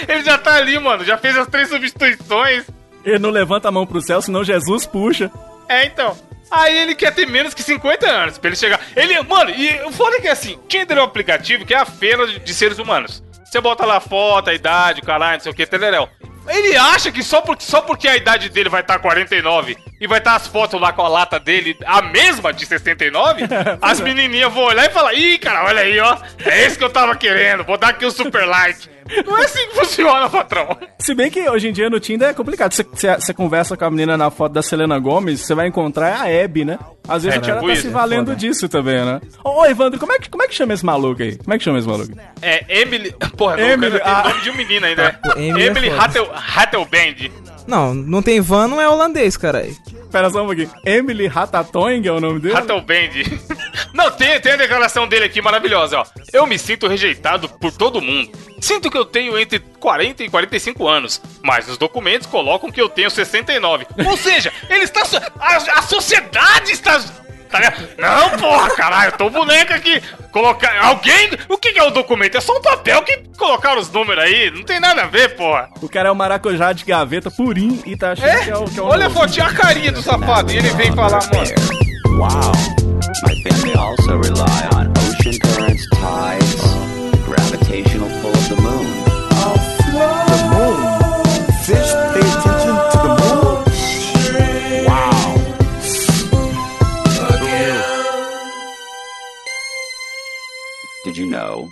[0.08, 1.04] ele já tá ali, mano.
[1.04, 2.66] Já fez as três substituições.
[3.04, 5.32] Ele não levanta a mão pro céu, senão Jesus puxa.
[5.68, 6.18] É, então.
[6.50, 8.80] Aí ele quer ter menos que 50 anos pra ele chegar.
[8.96, 11.86] Ele, mano, e o foda é que assim, Tinder é um aplicativo que é a
[11.86, 13.24] feira de seres humanos.
[13.52, 16.08] Você bota lá a foto, a idade, o caralho, não sei o que, telerel.
[16.48, 20.20] Ele acha que só, por, só porque a idade dele vai estar 49 e vai
[20.20, 23.44] estar as fotos lá com a lata dele a mesma de 69,
[23.82, 26.18] as menininhas vão olhar e falar: Ih, cara, olha aí, ó.
[26.46, 28.88] É esse que eu tava querendo, vou dar aqui o super like.
[29.26, 30.78] Não é assim que funciona, patrão.
[31.00, 32.74] Se bem que hoje em dia no Tinder é complicado.
[32.74, 36.66] Você- conversa com a menina na foto da Selena Gomes, você vai encontrar a Abby,
[36.66, 36.78] né?
[37.08, 38.36] Às vezes É, a cara tipo tá se é valendo foda.
[38.36, 39.20] disso também, né?
[39.44, 41.38] Ô, Evandro, como é, que, como é que chama esse maluco aí?
[41.38, 42.12] Como é que chama esse maluco?
[42.42, 43.14] É Emily.
[43.38, 44.24] Porra, Emily, tem ah.
[44.30, 45.20] nome de um menino ainda, né?
[45.38, 45.90] Emily é Emily.
[45.90, 47.32] Hattel, Hattelband.
[47.68, 49.76] Não, não tem van, não é holandês, caralho.
[50.12, 50.70] Pera só um pouquinho.
[50.86, 52.56] Emily Ratatoing é o nome dele?
[52.56, 53.12] Hattelband.
[53.94, 56.06] Não, tem, tem a declaração dele aqui maravilhosa, ó.
[56.34, 58.30] Eu me sinto rejeitado por todo mundo.
[58.60, 62.88] Sinto que eu tenho entre 40 e 45 anos, mas os documentos colocam que eu
[62.90, 63.86] tenho 69.
[64.06, 65.04] Ou seja, ele está.
[65.06, 67.02] so- A, a sociedade está.
[67.52, 67.74] Tá?
[67.98, 70.02] Não, porra, caralho, eu tô boneco aqui.
[70.32, 70.74] Colocar.
[70.86, 71.30] Alguém.
[71.50, 72.38] O que que é o documento?
[72.38, 74.50] É só um papel que colocaram os números aí.
[74.52, 75.70] Não tem nada a ver, porra.
[75.82, 78.44] O cara é o maracujá de gaveta purinho e tá achando É?
[78.46, 79.20] que é o que é o Olha a novo.
[79.22, 80.52] fotinha, a carinha do safado.
[80.52, 82.18] E ele vem falar, mano.
[82.18, 82.52] Wow.
[83.28, 89.02] My family also rely on ocean currents, tides, gravitational pull of the moon.
[89.92, 90.31] Fish
[101.04, 101.68] Did you know?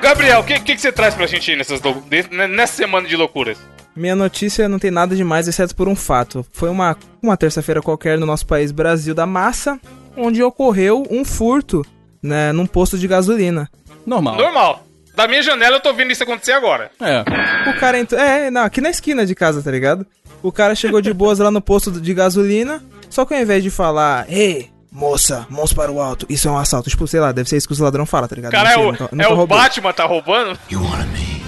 [0.00, 1.80] Gabriel, o que, que, que você traz pra gente nessas
[2.50, 3.58] nessa semana de loucuras?
[3.96, 6.46] Minha notícia não tem nada demais, exceto por um fato.
[6.52, 9.80] Foi uma, uma terça-feira qualquer no nosso país, Brasil da Massa,
[10.16, 11.84] onde ocorreu um furto
[12.22, 13.68] né, num posto de gasolina.
[14.06, 14.36] Normal.
[14.36, 14.83] Normal.
[15.14, 16.90] Da minha janela eu tô vendo isso acontecer agora.
[17.00, 17.70] É.
[17.70, 18.20] O cara entrou.
[18.20, 20.06] É, não, aqui na esquina de casa, tá ligado?
[20.42, 23.70] O cara chegou de boas lá no posto de gasolina, só que ao invés de
[23.70, 26.90] falar, ei, moça, mãos para o alto, isso é um assalto.
[26.90, 28.52] Tipo, sei lá, deve ser isso que os ladrões falam, tá ligado?
[28.52, 29.46] Cara, é Mentira, o, nunca- é o.
[29.46, 30.58] Batman tá roubando?
[30.70, 31.42] You wanted me.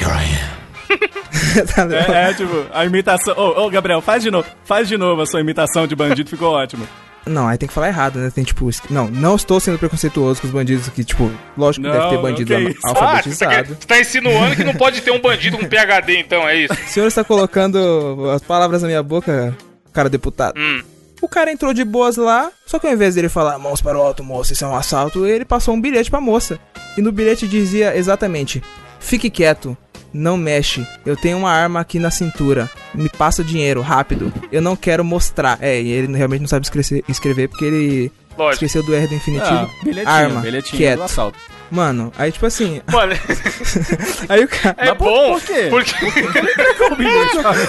[0.00, 0.56] Here I am.
[1.74, 1.86] Tá?
[2.14, 3.34] É, é, tipo, a imitação.
[3.36, 4.46] Ô, ô, Gabriel, faz de novo.
[4.64, 6.86] Faz de novo a sua imitação de bandido, ficou ótimo.
[7.26, 8.30] Não, aí tem que falar errado, né?
[8.32, 8.68] Tem tipo.
[8.88, 12.22] Não, não estou sendo preconceituoso com os bandidos que, tipo, lógico que Não, deve ter
[12.22, 12.78] bandido que al- isso.
[12.84, 13.68] Ah, você tá, alfabetizado.
[13.80, 16.72] você tá insinuando que não pode ter um bandido com PHD, então, é isso?
[16.74, 19.56] O senhor está colocando as palavras na minha boca,
[19.92, 20.54] cara deputado.
[20.56, 20.82] Hum.
[21.20, 24.02] O cara entrou de boas lá, só que ao invés dele falar mãos para o
[24.02, 26.58] alto, moça, isso é um assalto, ele passou um bilhete pra moça.
[26.96, 28.62] E no bilhete dizia exatamente:
[29.00, 29.76] Fique quieto,
[30.12, 34.60] não mexe, eu tenho uma arma aqui na cintura, me passa o dinheiro, rápido, eu
[34.62, 35.58] não quero mostrar.
[35.60, 36.66] É, e ele realmente não sabe
[37.08, 38.64] escrever, porque ele Lógico.
[38.64, 39.50] esqueceu do R do infinitivo.
[39.54, 40.98] Ah, bilhetinho, arma, bilhetinho quieto.
[40.98, 41.38] do assalto.
[41.70, 43.12] Mano, aí tipo assim, Mano,
[44.28, 44.76] aí o cara.
[44.78, 45.32] é Mas bom.
[45.32, 45.66] por quê?
[45.68, 45.92] Porque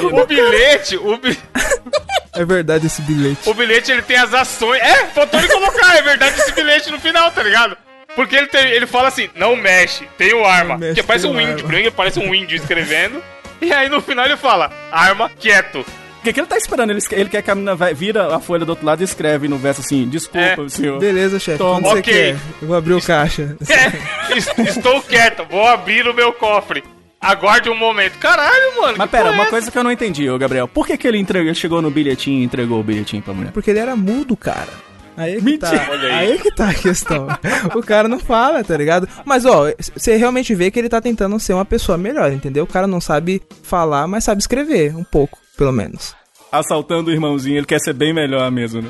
[0.13, 1.39] O bilhete o bilhete,
[2.33, 3.49] É verdade esse bilhete.
[3.49, 4.79] o bilhete ele tem as ações.
[4.81, 7.75] É, faltou ele colocar, é verdade esse bilhete no final, tá ligado?
[8.17, 10.73] Porque ele, tem- ele fala assim, não mexe, tenho arma.
[10.73, 11.91] Não mexe, que parece um índio, arma.
[11.91, 13.21] parece um índio escrevendo.
[13.61, 15.79] E aí no final ele fala, arma, quieto.
[16.19, 16.91] O que, que ele tá esperando?
[16.91, 19.47] Ele, ele quer que a menina vai- vira a folha do outro lado e escreve
[19.47, 20.69] no verso assim: Desculpa, É.
[20.69, 20.99] senhor.
[20.99, 21.81] Beleza, chefe, Toma.
[21.81, 22.13] quando você Ok.
[22.13, 22.35] quer?
[22.61, 23.55] Eu vou abrir o caixa.
[23.67, 26.83] É, es- estou quieto, vou abrir o meu cofre.
[27.19, 28.19] Aguarde um momento.
[28.19, 28.95] Caralho, mano.
[28.97, 29.49] Mas pera, porra é uma essa?
[29.51, 30.67] coisa que eu não entendi, ô Gabriel.
[30.67, 33.51] Por que, que ele, entregou, ele chegou no bilhetinho e entregou o bilhetinho pra mulher?
[33.51, 34.67] Porque ele era mudo, cara.
[35.17, 35.79] Aí que Mentira.
[35.79, 35.87] tá.
[35.91, 36.31] Olha aí.
[36.31, 37.27] Aí que tá a questão.
[37.75, 39.09] o cara não fala, tá ligado?
[39.25, 42.63] Mas ó, você realmente vê que ele tá tentando ser uma pessoa melhor, entendeu?
[42.65, 46.15] O cara não sabe falar, mas sabe escrever, um pouco, pelo menos.
[46.51, 48.89] Assaltando o irmãozinho, ele quer ser bem melhor mesmo, né?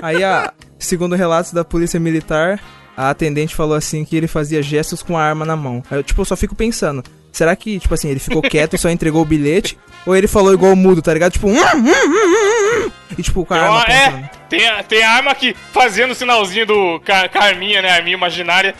[0.00, 2.60] Aí, a, segundo relatos da polícia militar,
[2.96, 5.82] a atendente falou assim que ele fazia gestos com a arma na mão.
[5.90, 7.02] Aí eu, tipo, eu só fico pensando,
[7.34, 9.76] Será que, tipo assim, ele ficou quieto e só entregou o bilhete?
[10.06, 11.32] Ou ele falou igual o mudo, tá ligado?
[11.32, 14.16] Tipo, "Hum, hum, hum, hum", e tipo, com a arma Ó, apontando.
[14.24, 17.90] é, tem, a- tem a arma aqui fazendo o sinalzinho do Car Carminha, né?
[17.90, 18.74] Arminha imaginária.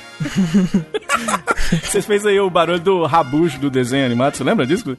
[1.82, 4.96] Vocês fez aí o barulho do rabujo do desenho animado, você lembra disso?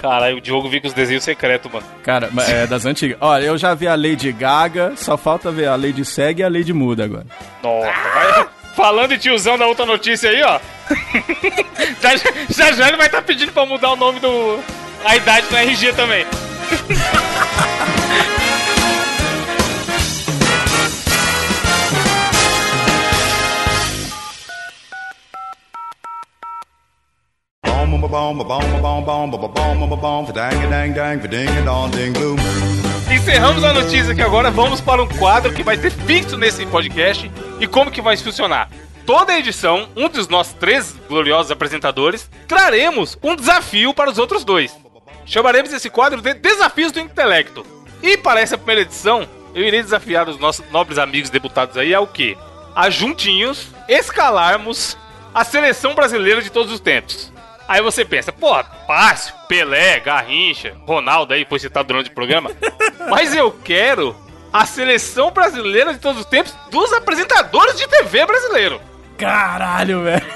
[0.00, 1.86] Caralho, o Diogo viu com os desenhos secretos, mano.
[2.02, 3.16] Cara, mas é das antigas.
[3.20, 6.48] Olha, eu já vi a Lady Gaga, só falta ver a Lady Seg e a
[6.48, 7.26] Lady Muda agora.
[7.62, 8.46] Nossa, vai.
[8.76, 10.60] Falando de tiozão da outra notícia aí, ó.
[12.02, 12.16] já,
[12.50, 14.60] já já ele vai estar pedindo pra mudar o nome do.
[15.02, 16.26] A idade do RG também.
[33.10, 37.30] Encerramos a notícia aqui agora, vamos para um quadro que vai ser fixo nesse podcast.
[37.58, 38.68] E como que vai funcionar?
[39.06, 44.76] Toda edição, um dos nossos três gloriosos apresentadores, traremos um desafio para os outros dois.
[45.24, 47.64] Chamaremos esse quadro de Desafios do Intelecto.
[48.02, 52.06] E para essa primeira edição, eu irei desafiar os nossos nobres amigos deputados aí ao
[52.06, 52.36] quê?
[52.74, 54.96] A juntinhos escalarmos
[55.32, 57.32] a seleção brasileira de todos os tempos.
[57.66, 58.52] Aí você pensa, pô,
[58.86, 62.50] fácil, Pelé, Garrincha, Ronaldo aí foi citado durante o programa.
[63.08, 64.14] Mas eu quero
[64.60, 68.80] a seleção brasileira de todos os tempos dos apresentadores de TV brasileiro.
[69.18, 70.26] Caralho, velho.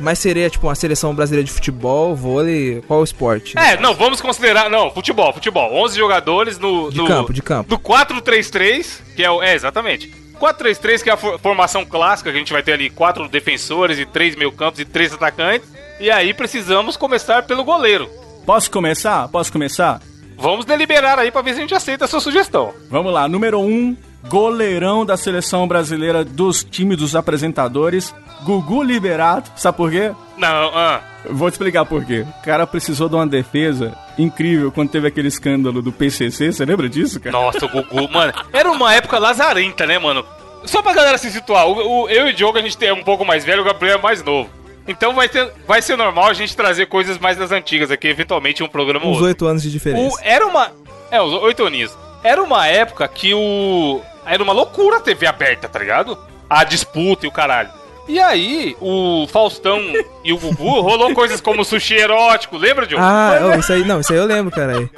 [0.00, 3.58] Mas seria, tipo, uma seleção brasileira de futebol, vôlei, qual o esporte?
[3.58, 4.70] É, não, vamos considerar.
[4.70, 5.74] Não, futebol, futebol.
[5.84, 6.90] 11 jogadores no.
[6.90, 7.68] De no- campo, de campo.
[7.68, 9.42] Do 4-3-3, que é o.
[9.42, 10.08] É, exatamente.
[10.40, 13.98] 4-3-3, que é a for- formação clássica, que a gente vai ter ali quatro defensores
[13.98, 15.68] e três meio-campos e três atacantes.
[16.00, 18.08] E aí precisamos começar pelo goleiro.
[18.46, 19.28] Posso começar?
[19.28, 20.00] Posso começar?
[20.40, 22.72] Vamos deliberar aí pra ver se a gente aceita a sua sugestão.
[22.90, 29.50] Vamos lá, número 1, um, goleirão da seleção brasileira dos times dos apresentadores, Gugu Liberato.
[29.56, 30.12] Sabe por quê?
[30.38, 31.00] Não, ah.
[31.28, 32.24] Vou te explicar por quê.
[32.40, 36.50] O cara precisou de uma defesa incrível quando teve aquele escândalo do PCC.
[36.52, 37.32] Você lembra disso, cara?
[37.38, 38.32] Nossa, o Gugu, mano.
[38.52, 40.24] Era uma época lazarenta, né, mano?
[40.64, 43.02] Só pra galera se situar, o, o- eu e o Diogo a gente é um
[43.02, 44.48] pouco mais velho, o Gabriel é mais novo.
[44.90, 48.62] Então vai, ter, vai ser normal a gente trazer coisas mais das antigas aqui, eventualmente
[48.62, 49.26] um programa ou Uns outro.
[49.28, 50.16] oito anos de diferença.
[50.16, 50.70] O- era uma.
[51.10, 51.96] É, os oito aninhos.
[52.24, 54.00] Era uma época que o.
[54.26, 56.18] Era uma loucura a TV aberta, tá ligado?
[56.48, 57.70] A disputa e o caralho.
[58.08, 59.80] E aí, o Faustão
[60.24, 63.04] e o Gugu rolou coisas como sushi erótico, lembra, Diogo?
[63.04, 64.78] Ah, oh, isso aí, não, isso aí eu lembro, cara.
[64.78, 64.90] aí.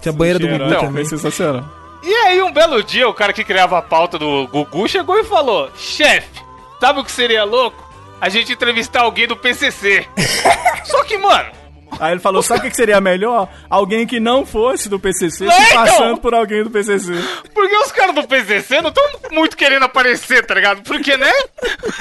[0.00, 1.04] Tinha banheira do Gugu Então, também.
[1.04, 1.64] Foi sensacional.
[2.04, 5.24] E aí, um belo dia, o cara que criava a pauta do Gugu chegou e
[5.24, 6.40] falou: Chefe,
[6.80, 7.84] sabe o que seria louco?
[8.20, 10.06] A gente entrevistar alguém do PCC.
[10.84, 11.50] Só que, mano,
[11.98, 13.48] Aí ele falou, sabe o que seria melhor?
[13.70, 15.84] Alguém que não fosse do PCC É, se então.
[15.84, 17.12] passando por alguém do PCC.
[17.54, 20.82] porque os caras do PCC não estão muito querendo aparecer, tá ligado?
[20.82, 21.30] Porque, né?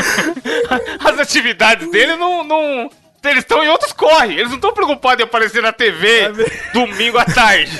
[1.03, 2.43] As atividades dele não.
[2.43, 2.89] não
[3.23, 4.33] eles estão em outros corre.
[4.35, 6.31] Eles não estão preocupados em aparecer na TV
[6.73, 7.71] domingo à tarde.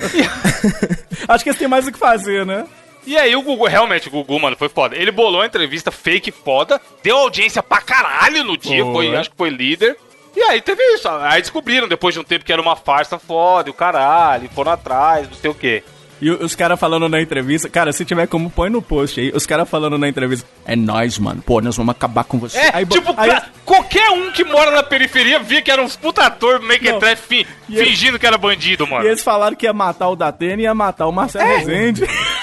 [1.28, 2.64] Acho que eles têm mais o que fazer, né?
[3.06, 4.94] E aí o Gugu, realmente, o Gugu, mano, foi foda.
[4.96, 9.08] Ele bolou uma entrevista fake foda, deu audiência pra caralho no dia, Foi.
[9.08, 9.96] foi, acho que foi líder.
[10.36, 11.08] E aí teve isso.
[11.08, 15.28] Aí descobriram depois de um tempo que era uma farsa foda, o caralho, foram atrás,
[15.28, 15.82] não sei o quê.
[16.22, 19.32] E os caras falando na entrevista, cara, se tiver como, põe no post aí.
[19.34, 21.42] Os caras falando na entrevista, é nóis, mano.
[21.44, 22.56] Pô, nós vamos acabar com você.
[22.58, 26.24] É, Aí, tipo, aí- qualquer um que mora na periferia via que era uns puta
[26.24, 27.00] ator make Não.
[27.00, 29.04] trap fingindo que era bandido, mano.
[29.04, 31.56] E eles falaram que ia matar o Datena e ia matar o Marcelo É.
[31.56, 32.04] Rezende.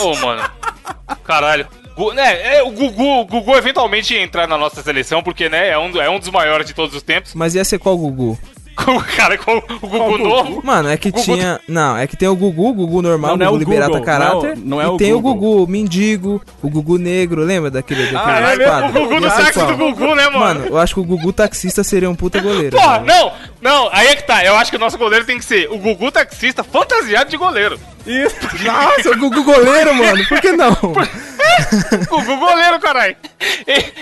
[0.00, 0.42] Ô, mano.
[1.24, 1.66] Caralho.
[1.96, 5.68] Gu- né, é, o Gugu, o Gugu eventualmente ia entrar na nossa seleção, porque, né,
[5.68, 7.34] é um, do- é um dos maiores de todos os tempos.
[7.34, 8.36] Mas ia ser qual Gugu?
[8.88, 10.18] O cara com o Gugu Gugu?
[10.18, 10.60] novo.
[10.64, 11.60] Mano, é que Gugu- tinha.
[11.68, 13.72] Não, é que tem o Gugu, o Gugu normal, Não, não é o Gugu o
[13.72, 14.32] liberata Google, caráter.
[14.32, 15.58] não é o- não é e o tem o Google.
[15.60, 18.88] Gugu mendigo, o Gugu negro, lembra daquele, daquele Ah, é mesmo?
[18.88, 19.66] O Gugu do táxi qual?
[19.68, 20.38] do Gugu, né, mano?
[20.40, 22.76] Mano, eu acho que o Gugu taxista seria um puta goleiro.
[22.76, 23.06] Porra, mano.
[23.06, 24.44] não, não, aí é que tá.
[24.44, 27.78] Eu acho que o nosso goleiro tem que ser o Gugu taxista fantasiado de goleiro.
[28.06, 28.36] Isso.
[28.64, 30.74] Nossa, o Gugu goleiro, mano, por que não?
[32.08, 33.16] Gugu goleiro, caralho.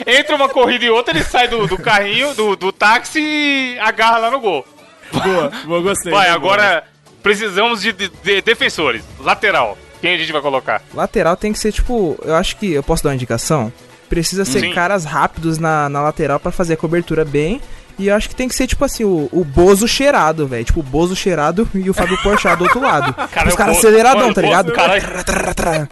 [0.07, 4.19] Entre uma corrida e outra, ele sai do, do carrinho, do, do táxi e agarra
[4.19, 4.67] lá no gol.
[5.13, 6.11] Boa, boa, gostei.
[6.13, 6.35] Vai, boa.
[6.35, 6.85] agora
[7.23, 9.05] precisamos de, de- de defensores.
[9.21, 9.77] Lateral.
[10.01, 10.83] Quem a gente vai colocar?
[10.95, 13.73] Lateral tem que ser tipo, eu acho que eu posso dar uma indicação.
[14.09, 14.73] Precisa ser Sim.
[14.73, 17.61] caras rápidos na, na lateral pra fazer a cobertura bem.
[17.99, 20.65] E eu acho que tem que ser tipo assim, o, o Bozo cheirado, velho.
[20.65, 23.13] Tipo, o Bozo cheirado e o Fábio Porchat do outro lado.
[23.31, 25.25] Cara, Os caras Bozo- aceleradão, mano, tá Bozo, ligado?
[25.25, 25.89] tra, tra.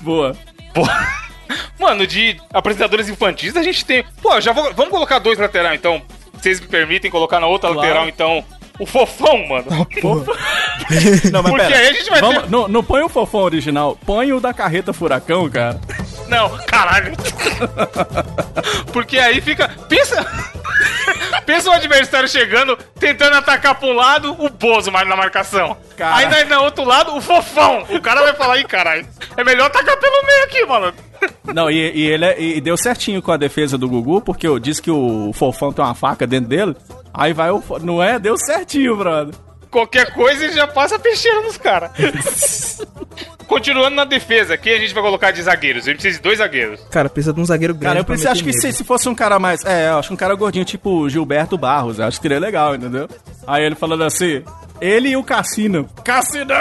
[0.00, 0.36] Boa.
[1.80, 4.04] Mano, de apresentadores infantis a gente tem.
[4.22, 6.02] Pô, já vou, vamos colocar dois lateral então.
[6.34, 7.80] Vocês me permitem colocar na outra Claro.
[7.88, 8.44] lateral então.
[8.78, 9.64] O fofão, mano.
[11.32, 11.76] Não, mas Porque pera.
[11.78, 14.52] aí a gente vai Vamos- ter- não, não põe o fofão original, põe o da
[14.54, 15.80] carreta furacão, cara.
[16.28, 17.12] Não, caralho.
[18.92, 19.68] Porque aí fica.
[19.88, 20.26] Pensa.
[21.44, 25.76] Pensa o adversário chegando, tentando atacar pra um lado, o Bozo mais na marcação.
[25.98, 27.84] Aí na, outro lado, o fofão.
[27.88, 30.92] O cara vai falar, ih, caralho, é melhor atacar pelo meio aqui, mano.
[31.44, 34.58] Não, e, e ele é- e deu certinho com a defesa do Gugu, porque eu
[34.58, 36.76] disse que o Fofão tem uma faca dentro dele.
[37.12, 37.62] Aí vai o.
[37.80, 38.18] Não é?
[38.18, 39.34] Deu certinho, brother.
[39.70, 41.90] Qualquer coisa ele já passa peixeiro nos caras.
[43.46, 45.84] Continuando na defesa, quem a gente vai colocar de zagueiros?
[45.84, 46.80] A gente precisa de dois zagueiros.
[46.90, 47.86] Cara, precisa de um zagueiro grande.
[47.86, 49.64] Cara, eu pensei, acho que se, se fosse um cara mais.
[49.64, 51.98] É, eu acho que um cara gordinho, tipo Gilberto Barros.
[51.98, 53.08] eu Acho que seria legal, entendeu?
[53.46, 54.42] Aí ele falando assim.
[54.80, 55.88] Ele e o Cassino.
[56.04, 56.54] Cassinão!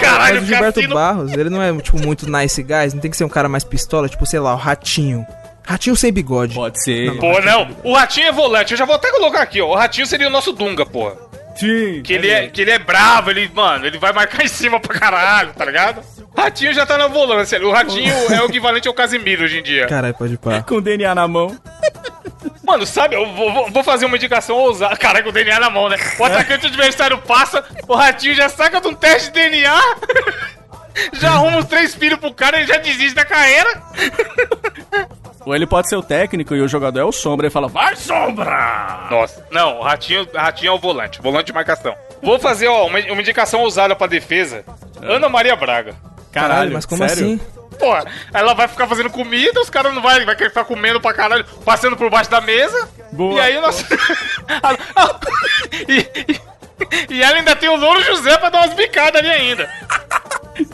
[0.00, 2.94] Caralho, Mas o Gilberto Cassino- Barros, ele não é, tipo, muito nice guys.
[2.94, 5.24] Não tem que ser um cara mais pistola, tipo, sei lá, o Ratinho.
[5.62, 6.54] Ratinho sem bigode.
[6.54, 7.16] Pode ser.
[7.18, 7.68] Pô, não.
[7.84, 8.72] O Ratinho é volante.
[8.72, 9.68] Eu já vou até colocar aqui, ó.
[9.68, 11.12] O Ratinho seria o nosso Dunga, pô.
[11.60, 12.02] Sim.
[12.02, 14.98] Que ele é, que ele é bravo, ele, mano, ele vai marcar em cima pra
[14.98, 16.02] caralho, tá ligado?
[16.36, 17.60] Ratinho já tá na volância.
[17.64, 19.86] O Ratinho é o equivalente ao Casimiro hoje em dia.
[19.86, 20.62] Caralho, pode pá.
[20.62, 21.54] Com o DNA na mão.
[22.64, 24.96] Mano, sabe, eu vou, vou- fazer uma indicação ousada.
[24.96, 25.96] Cara, com o DNA na mão, né?
[26.18, 29.72] O atacante adversário passa, o Ratinho já saca de um teste de DNA.
[31.12, 33.82] Já arruma os três filhos pro cara, ele já desiste da carreira.
[35.46, 37.46] Ou ele pode ser o técnico e o jogador é o sombra.
[37.46, 39.06] Ele fala, vai sombra!
[39.10, 39.46] Nossa.
[39.50, 41.94] Não, o Ratinho, Ratinho é o volante, volante de marcação.
[42.22, 44.64] Vou fazer, ó, uma, uma indicação ousada pra defesa.
[45.02, 45.94] Ana Maria Braga.
[46.30, 47.24] Caralho, mas como sério?
[47.24, 47.40] assim?
[47.78, 51.14] Porra, ela vai ficar fazendo comida, os caras não vai, vai querer ficar comendo pra
[51.14, 52.88] caralho, passando por baixo da mesa.
[53.10, 53.36] Boa.
[53.36, 53.82] E aí nós.
[55.88, 56.40] e, e-
[57.10, 59.70] e ela ainda tem o Louro José pra dar umas bicadas ali ainda.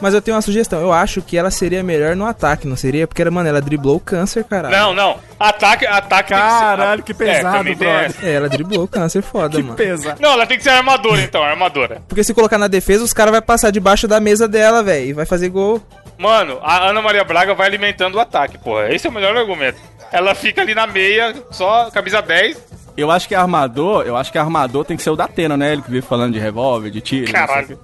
[0.00, 0.80] Mas eu tenho uma sugestão.
[0.80, 3.06] Eu acho que ela seria melhor no ataque, não seria?
[3.06, 4.74] Porque, mano, ela driblou o câncer, caralho.
[4.76, 5.18] Não, não.
[5.38, 6.28] Ataque, ataque.
[6.34, 7.88] tem que ser- Caralho, que pesado, brother.
[8.04, 8.26] essa.
[8.26, 9.74] É, ela driblou o câncer foda, mano.
[9.74, 10.16] Pesa.
[10.20, 12.00] Não, ela tem que ser armadora então, armadora.
[12.08, 15.06] Porque se colocar na defesa, os caras vão passar debaixo da mesa dela, velho.
[15.06, 15.80] E vai fazer gol.
[16.18, 18.90] Mano, a Ana Maria Braga vai alimentando o ataque, porra.
[18.92, 19.78] Esse é o melhor argumento.
[20.10, 22.56] Ela fica ali na meia, só camisa 10.
[22.96, 25.74] Eu acho que armador, eu acho que armador tem que ser o da Atena, né?
[25.74, 27.30] Ele que vive falando de revólver, de tiro.
[27.30, 27.78] não sei o Caralho.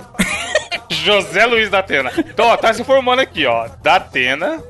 [1.03, 2.11] José Luiz da Atena.
[2.19, 3.69] Então, ó, tá se formando aqui, ó.
[3.83, 4.61] Da Atena.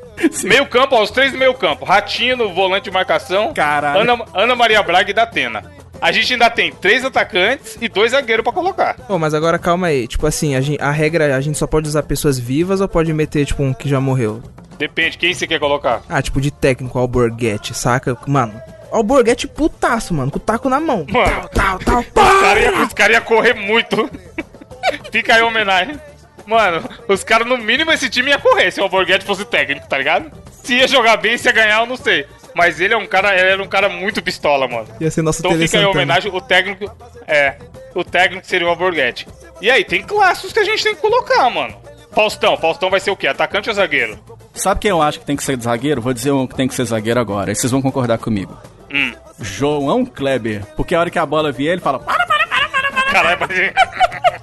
[0.45, 1.85] Meio campo, ó, os três meio campo.
[1.85, 3.53] Ratinho no volante de marcação.
[3.55, 4.01] Caralho.
[4.01, 5.65] Ana, Ana Maria Braga e da Atena.
[6.01, 8.95] A gente ainda tem três atacantes e dois zagueiros pra colocar.
[9.07, 10.09] Pô, mas agora calma aí.
[10.09, 13.13] Tipo assim, a, gen- a regra, a gente só pode usar pessoas vivas ou pode
[13.13, 14.43] meter, tipo, um que já morreu?
[14.79, 16.03] Depende, quem você quer colocar?
[16.09, 18.17] Ah, tipo, de técnico, Alborguete, saca?
[18.27, 21.07] Mano, Alborguete putaço, mano, com o taco na mão.
[21.09, 24.11] Mano, Tal, tal, os caras iam cara ia correr muito.
[25.13, 25.99] Fica aí a homenagem.
[26.47, 29.99] Mano, os caras, no mínimo, esse time ia correr se o Alborguete fosse técnico, tá
[29.99, 30.31] ligado?
[30.63, 32.27] Se ia jogar bem, se ia ganhar, eu não sei.
[32.55, 34.87] Mas ele é um cara, ele era um cara muito pistola, mano.
[35.01, 35.91] Ia ser nosso Então fica aí a Santana.
[35.91, 36.95] homenagem, o técnico.
[37.27, 37.57] É.
[37.95, 39.27] O técnico seria o Alborguete.
[39.61, 41.77] E aí, tem clássicos que a gente tem que colocar, mano.
[42.13, 43.27] Faustão, Faustão vai ser o quê?
[43.27, 44.19] Atacante ou zagueiro?
[44.55, 46.03] Sabe quem eu acho que tem que ser zagueiro?
[46.03, 47.51] Vou dizer um que tem que ser zagueiro agora.
[47.51, 48.55] Aí vocês vão concordar comigo.
[48.93, 49.15] Hum.
[49.41, 50.63] João Kleber.
[50.77, 51.99] Porque a hora que a bola vier, ele fala.
[51.99, 53.03] Para, para, para, para, para.
[53.13, 53.39] Caralho.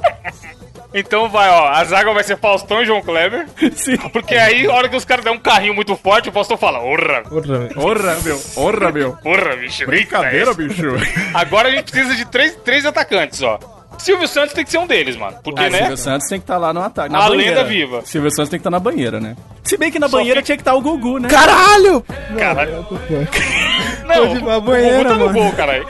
[0.94, 1.68] Então vai, ó.
[1.68, 3.48] A zaga vai ser Faustão e João Kleber.
[3.76, 3.98] Sim.
[4.12, 6.80] Porque aí, a hora que os caras dão um carrinho muito forte, o Faustão fala:
[6.80, 7.80] Orra, velho.
[7.80, 8.42] Orra, meu.
[8.56, 9.14] Orra, meu.
[9.18, 9.86] porra, bicho.
[9.86, 10.88] Brincadeira, bicho.
[11.34, 13.60] Agora a gente precisa de três, três atacantes, ó.
[14.00, 15.38] Silvio Santos tem que ser um deles, mano.
[15.44, 15.78] Porque, Ah, né?
[15.80, 17.12] Silvio Santos tem que estar lá no ataque.
[17.12, 17.56] Na A banheira.
[17.58, 18.02] lenda viva.
[18.06, 19.36] Silvio Santos tem que estar na banheira, né?
[19.64, 21.28] Se bem que na Só banheira fica- tinha que estar o Gugu, né?
[21.30, 22.04] Caralho!
[22.38, 22.86] Caralho.
[24.08, 25.34] Não, o, uma o banheira, Gugu tá no mano.
[25.40, 25.88] gol, caralho.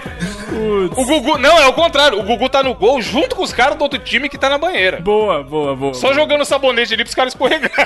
[0.97, 2.19] O Gugu, não, é o contrário.
[2.19, 4.57] O Gugu tá no gol junto com os caras do outro time que tá na
[4.57, 4.99] banheira.
[4.99, 5.93] Boa, boa, boa.
[5.93, 7.69] Só jogando sabonete ali pros caras escorregar.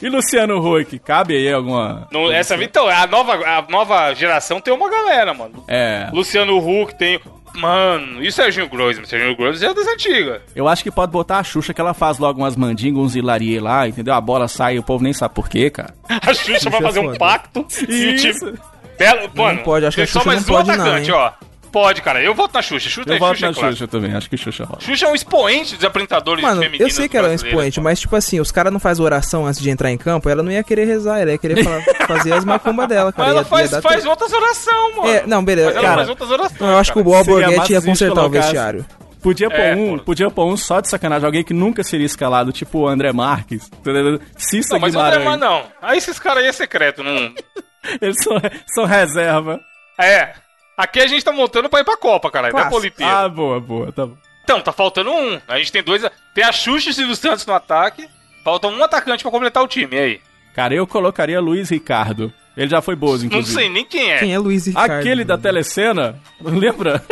[0.00, 0.98] E Luciano Huck?
[0.98, 2.06] Cabe aí alguma.
[2.12, 5.64] Não, essa, então, a nova, a nova geração tem uma galera, mano.
[5.66, 6.08] É.
[6.12, 7.18] Luciano Huck tem.
[7.56, 9.06] Mano, e o Serginho Groisman?
[9.06, 10.42] Serginho Groisman é das antigas.
[10.54, 13.58] Eu acho que pode botar a Xuxa que ela faz logo umas mandingas, uns hilarie
[13.58, 14.14] lá, entendeu?
[14.14, 15.94] A bola sai e o povo nem sabe por quê, cara.
[16.08, 18.46] A Xuxa vai é fazer um pacto e o Isso.
[18.46, 18.58] time.
[18.98, 21.16] Belo, mano, pode, acho que a só Xuxa mais não um pode não, atacante, hein?
[21.16, 21.45] ó.
[21.72, 22.22] Pode, cara.
[22.22, 22.88] Eu voto na Xuxa.
[22.88, 23.72] Xuxa, Eu voto Xuxa na é clássico.
[23.76, 24.80] Xuxa também, acho que Xuxa rola.
[24.80, 27.80] Xuxa é um expoente dos apresentadores Mano, eu femininos sei que ela é um expoente,
[27.80, 30.50] mas tipo assim, os caras não fazem oração antes de entrar em campo, ela não
[30.50, 33.28] ia querer rezar, ela ia querer falar- fazer as macumbas dela, cara.
[33.28, 35.08] Mas ela ia- ia faz, dar faz outras orações, mano.
[35.10, 35.96] É, não, beleza, Mas ela cara.
[35.96, 36.60] faz outras orações.
[36.60, 37.16] Não, eu acho que o cara.
[37.18, 38.86] Alborguete ia consertar o vestiário.
[39.22, 40.04] Podia pôr É, um, pô.
[40.04, 43.68] podia pôr um só de sacanagem, alguém que nunca seria escalado, tipo o André Marques,
[43.80, 44.20] entendeu?
[44.36, 45.40] Cissa Não, mas o André Guimarães.
[45.40, 45.64] Não.
[45.82, 47.12] Aí esses caras aí é secreto, não.
[48.00, 48.36] Eles são,
[48.72, 49.58] são reserva.
[49.98, 50.32] É.
[50.76, 52.52] Aqui a gente tá montando pra ir pra Copa, caralho.
[52.54, 52.76] Não é pra.
[52.76, 53.20] Olimpíada.
[53.24, 54.16] Ah, boa, boa, tá bom.
[54.44, 55.40] Então, tá faltando um.
[55.48, 56.04] A gente tem dois.
[56.34, 58.06] Tem a Xuxa e o Silvio Santos no ataque.
[58.44, 59.96] Falta um atacante pra completar o time.
[59.96, 60.20] E aí?
[60.54, 62.32] Cara, eu colocaria Luiz Ricardo.
[62.56, 63.54] Ele já foi Bozo, Não inclusive.
[63.54, 64.18] sei nem quem é.
[64.18, 64.92] Quem é Luiz Ricardo?
[64.92, 67.04] Aquele da telecena, lembra?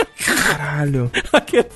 [0.46, 1.10] Caralho.
[1.32, 1.68] aquele,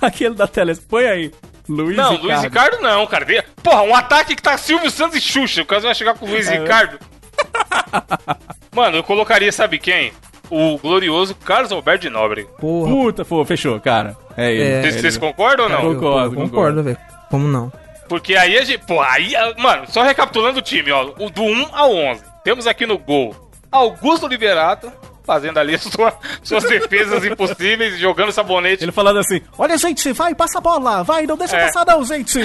[0.00, 0.86] aquele da telecena.
[0.90, 1.32] Põe aí.
[1.66, 2.26] Luiz não, Ricardo.
[2.26, 3.26] Luiz Ricardo não, cara.
[3.62, 5.62] Porra, um ataque que tá Silvio Santos e Xuxa.
[5.62, 6.98] O caso vai chegar com o Luiz É, Ricardo.
[8.74, 10.12] Mano, eu colocaria, sabe quem?
[10.56, 12.46] O glorioso Carlos Alberto de Nobre.
[12.60, 12.90] Porra.
[12.90, 14.16] Puta, pô, fechou, cara.
[14.36, 14.86] É ele.
[14.88, 14.90] É.
[14.92, 15.82] Vocês, concordam ou não?
[15.84, 16.98] eu- concordo, eu concordo, velho.
[17.30, 17.72] Como não?
[18.08, 18.84] Porque aí a gente.
[18.86, 19.34] Pô, aí.
[19.34, 21.10] ah, Mano, só recapitulando o time, ó.
[21.18, 22.22] O do 1 ao 11.
[22.44, 23.34] Temos aqui no gol
[23.72, 24.92] Augusto Liberato,
[25.24, 26.12] fazendo ali sua-
[26.42, 28.84] suas defesas impossíveis, jogando sabonete.
[28.84, 31.64] Ele falando assim: Olha, gente, vai, passa a bola, vai, não deixa É.
[31.66, 32.38] passar, não, gente.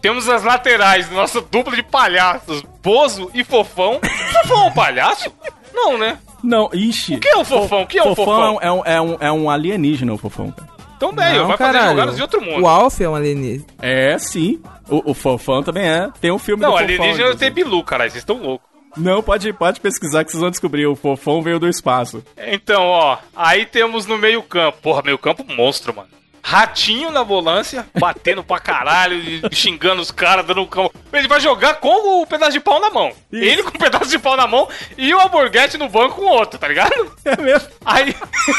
[0.00, 4.00] Temos as laterais, nossa dupla de palhaços, Bozo e Fofão.
[4.32, 5.32] Fofão é um palhaço?
[5.72, 6.18] Não, né?
[6.42, 7.14] Não, ixi.
[7.14, 7.82] O que é o Fofão?
[7.82, 8.58] O que é o Fofão?
[8.60, 10.50] É um, é, um, é um alienígena, o Fofão.
[10.50, 10.68] cara.
[10.96, 11.90] Então, velho, Não, vai fazer caralho.
[11.90, 12.62] jogadas de outro mundo.
[12.62, 13.64] O Alf é um alienígena.
[13.80, 14.60] É, sim.
[14.88, 16.08] O, o Fofão também é.
[16.20, 17.36] Tem um filme Não, do alienígena Fofão.
[17.38, 17.70] tem inclusive.
[17.70, 18.68] Bilu, caralho, vocês estão loucos.
[18.96, 20.86] Não, pode, pode pesquisar que vocês vão descobrir.
[20.86, 22.22] O Fofão veio do espaço.
[22.36, 24.78] Então, ó, aí temos no meio campo.
[24.82, 26.08] Porra, meio campo monstro, mano.
[26.42, 29.20] Ratinho na volância, batendo pra caralho,
[29.52, 30.90] xingando os caras, dando um cão.
[31.12, 33.12] Ele vai jogar com o pedaço de pau na mão.
[33.30, 33.44] Isso.
[33.44, 36.28] Ele com o pedaço de pau na mão e o Alborguete no banco com o
[36.30, 36.92] outro, tá ligado?
[37.24, 37.68] É mesmo?
[37.84, 38.14] Aí,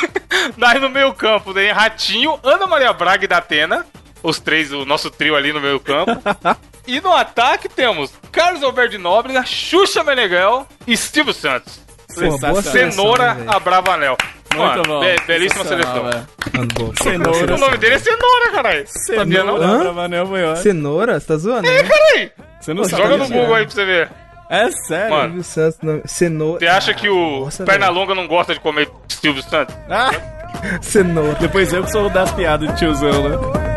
[0.58, 3.86] daí no meio campo, daí Ratinho, Ana Maria Braga e Datena.
[4.24, 6.12] Os três, o nosso trio ali no meio campo.
[6.86, 11.80] E no ataque temos Carlos Alberto de Nóbrega, Xuxa Meneghel e Silvio Santos.
[12.14, 13.52] Pô, Cenoura velho?
[13.52, 14.18] a Bravanel.
[14.56, 15.00] Muito Mano, bom.
[15.00, 16.10] be- belíssima seleção.
[17.02, 17.56] Cenoura.
[17.56, 18.86] O nome dele é Cenoura, caralho.
[18.88, 19.78] Cenoura?
[19.80, 20.58] Bravanel ótimo.
[20.58, 21.20] Cenoura?
[21.20, 21.68] Você tá zoando?
[21.68, 21.90] É, né?
[21.90, 22.32] caralho.
[22.62, 23.42] Você não Joga no sabia?
[23.42, 24.10] Google aí pra você ver.
[24.50, 25.10] É sério?
[25.10, 25.24] Mano.
[25.30, 26.60] Silvio Santos, não- Cenoura.
[26.60, 29.76] Você acha que o Nossa, Pernalonga não gosta de comer Silvio Santos?
[29.90, 30.12] Ah,
[30.82, 31.36] Cenoura.
[31.40, 33.73] depois eu que sou o das piadas de tiozão, né?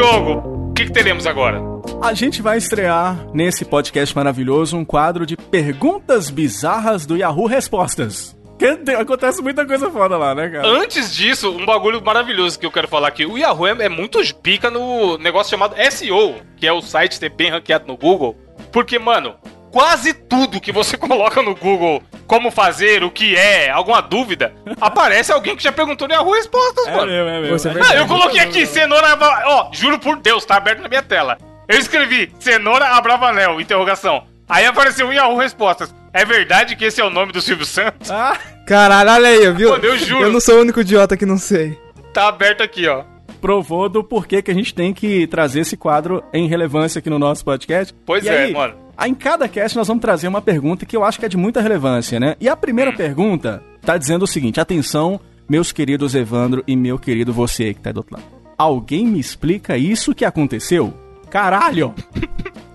[0.00, 1.60] Diogo, o que, que teremos agora?
[2.00, 8.34] A gente vai estrear nesse podcast maravilhoso um quadro de perguntas bizarras do Yahoo Respostas.
[8.58, 10.66] Que tem- acontece muita coisa foda lá, né, cara?
[10.66, 13.26] Antes disso, um bagulho maravilhoso que eu quero falar aqui.
[13.26, 17.28] O Yahoo é, é muito pica no negócio chamado SEO, que é o site ter
[17.28, 18.34] bem ranqueado no Google.
[18.72, 19.34] Porque, mano,
[19.70, 25.32] quase tudo que você coloca no Google, como fazer, o que é, alguma dúvida, aparece
[25.32, 27.06] alguém que já perguntou no Yahoo Respostas, É mano.
[27.10, 27.50] mesmo, é.
[27.50, 29.16] Você É Ah, eu coloquei aqui, cenoura.
[29.46, 31.38] Ó, juro por Deus, tá aberto na minha tela.
[31.68, 34.24] Eu escrevi cenoura Abravanel, interrogação.
[34.48, 35.94] Aí apareceu um Yahoo Respostas.
[36.12, 38.10] É verdade que esse é o nome do Silvio Santos?
[38.10, 39.70] Ah, Caralho, olha aí, viu?
[39.70, 40.24] Mano, eu juro.
[40.24, 41.78] Eu não sou o único idiota que não sei.
[42.12, 43.04] Tá aberto aqui, ó.
[43.40, 47.18] Provou do porquê que a gente tem que trazer esse quadro em relevância aqui no
[47.18, 47.94] nosso podcast.
[48.04, 48.74] Pois E é, aí, mano.
[49.06, 51.60] Em cada cast nós vamos trazer uma pergunta que eu acho que é de muita
[51.60, 52.36] relevância, né?
[52.40, 52.56] E a Hum.
[52.56, 57.80] primeira pergunta tá dizendo o seguinte: atenção, meus queridos Evandro e meu querido você que
[57.80, 58.26] tá do outro lado.
[58.58, 60.92] Alguém me explica isso que aconteceu?
[61.30, 61.94] Caralho!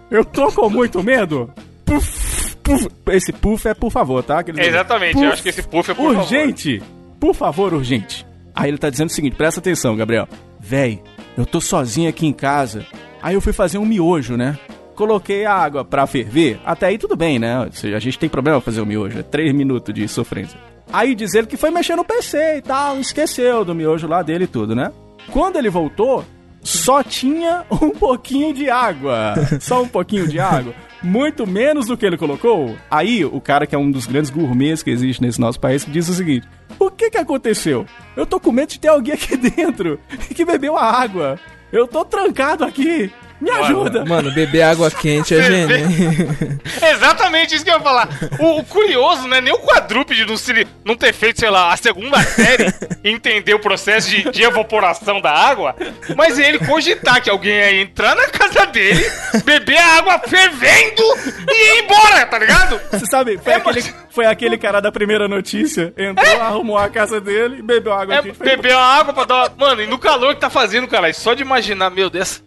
[0.09, 1.51] Eu tô com muito medo!
[1.85, 2.87] Puf, puf.
[3.07, 4.39] Esse puff é por favor, tá?
[4.39, 6.21] Aqueles- Exatamente, eu acho que esse puff é por favor.
[6.21, 6.81] urgente!
[7.19, 8.25] Por favor, urgente.
[8.55, 10.27] Aí ele tá dizendo o seguinte, presta atenção, Gabriel.
[10.67, 10.99] Véi,
[11.37, 12.87] eu tô sozinho aqui em casa.
[13.21, 14.57] Aí eu fui fazer um miojo, né?
[14.95, 16.59] Coloquei a água pra ferver.
[16.65, 17.69] Até aí tudo bem, né?
[17.95, 19.19] A gente tem problema fazer o miojo.
[19.19, 20.59] É três minutos de sofrência.
[20.91, 24.45] Aí diz ele que foi mexer no PC e tal, esqueceu do miojo lá dele
[24.45, 24.91] e tudo, né?
[25.31, 26.25] Quando ele voltou,
[26.63, 29.35] só tinha um pouquinho de água.
[29.59, 30.73] Só um pouquinho de água.
[31.03, 32.75] Muito menos do que ele colocou.
[32.89, 36.09] Aí, o cara que é um dos grandes gourmets que existe nesse nosso país diz
[36.09, 36.47] o seguinte:
[36.85, 37.83] O que que aconteceu?
[38.15, 39.99] Eu tô com medo de ter alguém aqui dentro
[40.35, 41.39] que bebeu a água.
[41.71, 43.11] Eu tô trancado aqui.
[43.41, 44.05] Me ajuda.
[44.05, 45.67] Mano, beber água quente é gênio.
[46.81, 48.07] Exatamente isso que eu ia falar.
[48.39, 49.41] O, o curioso, né?
[49.41, 53.59] Nem o quadrúpede não, se, não ter feito, sei lá, a segunda série entender o
[53.59, 55.75] processo de, de evaporação da água,
[56.15, 59.05] mas ele cogitar que alguém ia entrar na casa dele,
[59.43, 61.03] beber a água fervendo
[61.49, 62.79] e ir embora, tá ligado?
[62.91, 65.93] Você sabe, foi, É, aquele, mas- foi aquele cara da primeira notícia.
[65.97, 68.37] Entrou, arrumou a casa dele, bebeu água É quente.
[68.37, 69.67] foi beber a água pra dar uma...
[69.67, 72.41] Mano, e no calor que tá fazendo, caralho, só de imaginar, meu Deus.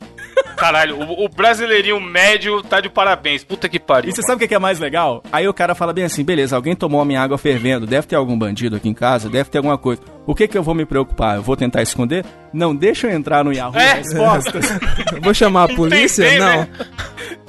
[0.57, 3.45] Caralho, o, o brasileirinho médio tá de parabéns.
[3.45, 4.11] Puta que pariu.
[4.11, 5.23] E você sabe o que que é mais legal?
[5.31, 8.17] Aí o cara fala bem assim, beleza, alguém tomou a minha água fervendo, deve ter
[8.17, 10.03] algum bandido aqui em casa, deve ter alguma coisa.
[10.27, 11.37] O que que eu vou me preocupar?
[11.37, 12.25] Eu vou tentar esconder?
[12.53, 13.95] Não, deixa eu entrar no Yahoo É.
[13.95, 14.67] Respostas.
[15.23, 16.23] Vou chamar a polícia?
[16.25, 16.47] Entender, não.
[16.61, 16.69] né?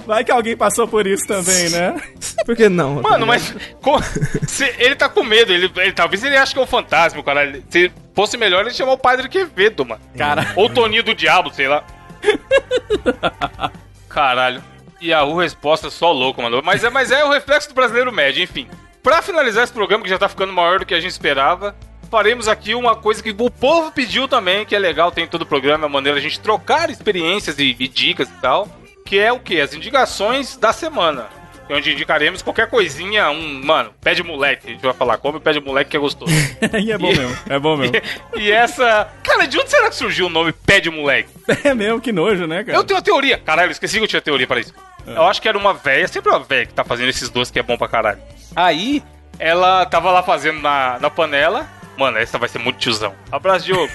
[0.06, 1.96] Vai que alguém passou por isso também, né?
[2.46, 3.02] Por que não?
[3.02, 4.02] Mano, mas co-
[4.48, 7.60] se ele tá com medo, ele, ele- talvez ele ache que é um fantasma, cara.
[7.70, 10.02] Se fosse melhor ele chamar o Padre Quevedo, mano.
[10.18, 10.52] Cara.
[10.56, 11.84] Ou o Toninho do Diabo, sei lá.
[14.10, 14.64] Caralho.
[15.02, 16.62] Yahoo resposta só louco, mano.
[16.64, 18.68] Mas é, mas é o reflexo do brasileiro médio, enfim.
[19.02, 21.76] Pra finalizar esse programa, que já tá ficando maior do que a gente esperava,
[22.12, 25.44] faremos aqui uma coisa que o povo pediu também, que é legal, tem em todo
[25.44, 28.68] o programa, é a maneira de a gente trocar experiências e, e dicas e tal.
[29.06, 29.62] que é o quê?
[29.62, 31.39] As indicações da semana.
[31.70, 34.68] É Onde indicaremos qualquer coisinha, um, mano, pé de moleque.
[34.68, 36.32] A gente vai falar, come pé de moleque que é gostoso.
[36.82, 37.96] e é bom mesmo, é bom mesmo.
[38.36, 39.08] e, e essa.
[39.24, 41.30] Cara, de onde será que surgiu o nome pé de moleque?
[41.64, 42.78] É mesmo, que nojo, né, cara?
[42.78, 43.38] Eu tenho uma teoria.
[43.38, 44.74] Caralho, esqueci que eu tinha teoria pra isso.
[45.06, 47.58] Eu acho que era uma véia, sempre uma véia que tá fazendo esses doces que
[47.60, 48.20] é bom pra caralho.
[48.56, 49.02] Aí,
[49.40, 51.68] ela tava lá fazendo na, na panela.
[51.98, 53.14] Mano, essa vai ser muito tiozão.
[53.32, 53.92] Abraço, Diogo.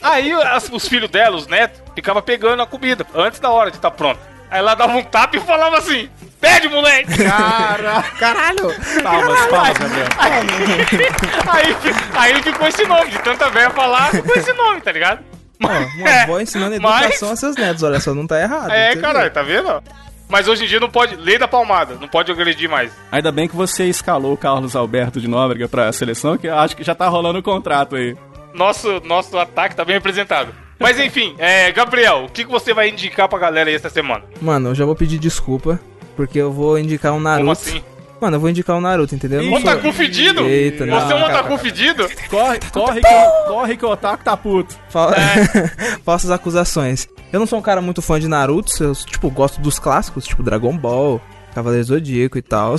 [0.00, 3.76] Aí as- os filhos dela, os netos, ficavam pegando a comida antes da hora de
[3.76, 4.20] estar pronto.
[4.50, 6.08] Aí ela dava um tapa e falava assim:
[6.40, 7.24] Pede, moleque!
[7.24, 8.74] Cara, Caralho!
[9.02, 10.06] palmas, palmas, Gabriel.
[11.48, 15.20] aí, aí ficou esse nome, de tanta véia falar, ficou esse nome, tá ligado?
[15.62, 18.70] Ó, uma avó ensinando Mas- educação a seus netos, olha só, não tá errado.
[18.70, 19.82] É, caralho, tá vendo?
[20.28, 21.16] Mas hoje em dia não pode.
[21.16, 22.92] Lei da palmada, não pode agredir mais.
[23.10, 26.76] Ainda bem que você escalou o Carlos Alberto de Nóbrega pra seleção, que eu acho
[26.76, 28.14] que já tá rolando o contrato aí.
[28.52, 30.54] Nosso, nosso ataque tá bem representado.
[30.78, 34.24] Mas enfim, é, Gabriel, o que, que você vai indicar pra galera aí essa semana?
[34.40, 35.80] Mano, eu já vou pedir desculpa,
[36.16, 37.40] porque eu vou indicar um Naruto.
[37.40, 37.82] Como assim?
[38.20, 39.40] Mano, eu vou indicar um Naruto, entendeu?
[39.42, 40.44] Eu não sou- Otaku fedido?
[40.44, 42.08] Eita, não, Você é um otaku fedido?
[42.28, 44.74] Corre, corre, que, corre que o Otaku tá puto.
[44.88, 45.14] Fala...
[45.16, 45.98] É.
[46.04, 47.06] Falsas acusações.
[47.32, 50.42] Eu não sou um cara muito fã de Naruto, eu, tipo, gosto dos clássicos, tipo
[50.42, 51.20] Dragon Ball,
[51.54, 52.74] Cavaleiro Zodíaco e tal.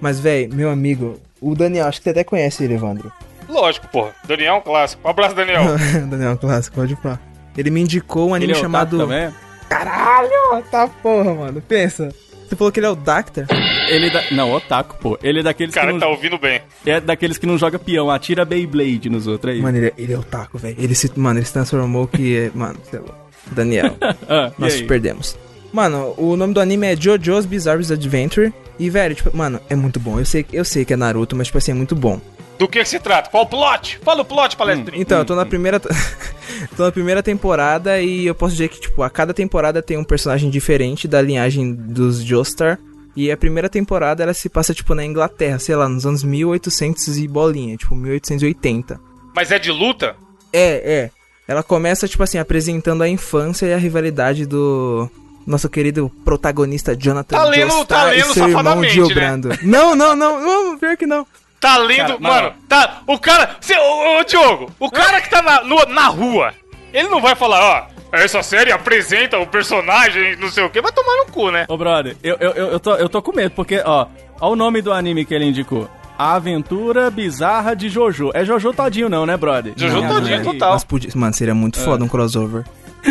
[0.00, 3.12] Mas, velho, meu amigo, o Daniel, acho que você até conhece ele, Evandro.
[3.48, 4.10] Lógico, porra.
[4.26, 5.06] Daniel é um clássico.
[5.06, 5.62] Um abraço, Daniel.
[6.08, 7.18] Daniel, clássico, pode pá.
[7.56, 8.96] Ele me indicou um anime Ele é chamado.
[8.96, 9.34] Otaku também?
[9.68, 10.62] Caralho!
[10.70, 11.62] Tá porra, mano.
[11.66, 12.12] Pensa.
[12.48, 13.46] Você falou que ele é o Dactar?
[13.88, 14.22] Ele é da...
[14.32, 15.18] Não, Otaku, pô.
[15.22, 16.08] Ele é daqueles O cara que que não...
[16.08, 16.60] tá ouvindo bem.
[16.84, 19.62] É daqueles que não joga peão, atira Beyblade nos outros aí.
[19.62, 20.74] Mano, ele é, ele é otaku, velho.
[20.78, 21.10] Ele se.
[21.16, 22.36] Mano, ele se transformou que.
[22.36, 23.14] é- Mano, sei lá.
[23.52, 23.96] Daniel.
[24.28, 24.84] Ah, Nós aí?
[24.84, 25.36] perdemos.
[25.72, 28.52] Mano, o nome do anime é JoJo's Bizarre Adventure.
[28.78, 30.18] E, velho, tipo, mano, é muito bom.
[30.18, 32.20] Eu sei, eu sei que é Naruto, mas, tipo assim, é muito bom.
[32.60, 33.30] Do que, que se trata?
[33.30, 33.98] Qual o plot?
[34.02, 35.00] Fala o plot, palestrinho.
[35.00, 35.80] Então, eu tô na primeira.
[36.76, 40.04] tô na primeira temporada e eu posso dizer que, tipo, a cada temporada tem um
[40.04, 42.78] personagem diferente da linhagem dos Joestar.
[43.16, 47.16] E a primeira temporada ela se passa, tipo, na Inglaterra, sei lá, nos anos 1800
[47.16, 49.00] e bolinha, tipo, 1880.
[49.34, 50.14] Mas é de luta?
[50.52, 51.10] É, é.
[51.48, 55.08] Ela começa, tipo assim, apresentando a infância e a rivalidade do
[55.46, 59.58] nosso querido protagonista Jonathan Tá lendo- Joestar tá lendo e seu irmão né?
[59.62, 61.26] Não, não, não, não, pior que não.
[61.60, 62.18] Tá lendo.
[62.18, 63.02] Cara, mano, tá.
[63.06, 63.56] O cara.
[63.60, 66.54] Cê, ô, ô, Diogo, o cara que tá na, no- na rua,
[66.92, 68.00] ele não vai falar, ó.
[68.16, 71.64] Essa série apresenta o personagem, não sei o que, vai tomar no cu, né?
[71.68, 74.06] Ô, brother, eu, eu, eu, tô, eu tô com medo, porque, ó,
[74.40, 75.88] ó o nome do anime que ele indicou.
[76.18, 78.30] A Aventura Bizarra de Jojo.
[78.34, 79.72] É Jojo todinho não, né, brother?
[79.76, 80.42] Jojo Não, todinho, né?
[80.44, 80.72] total.
[80.72, 82.64] Mas podia, mano, seria muito foda um crossover.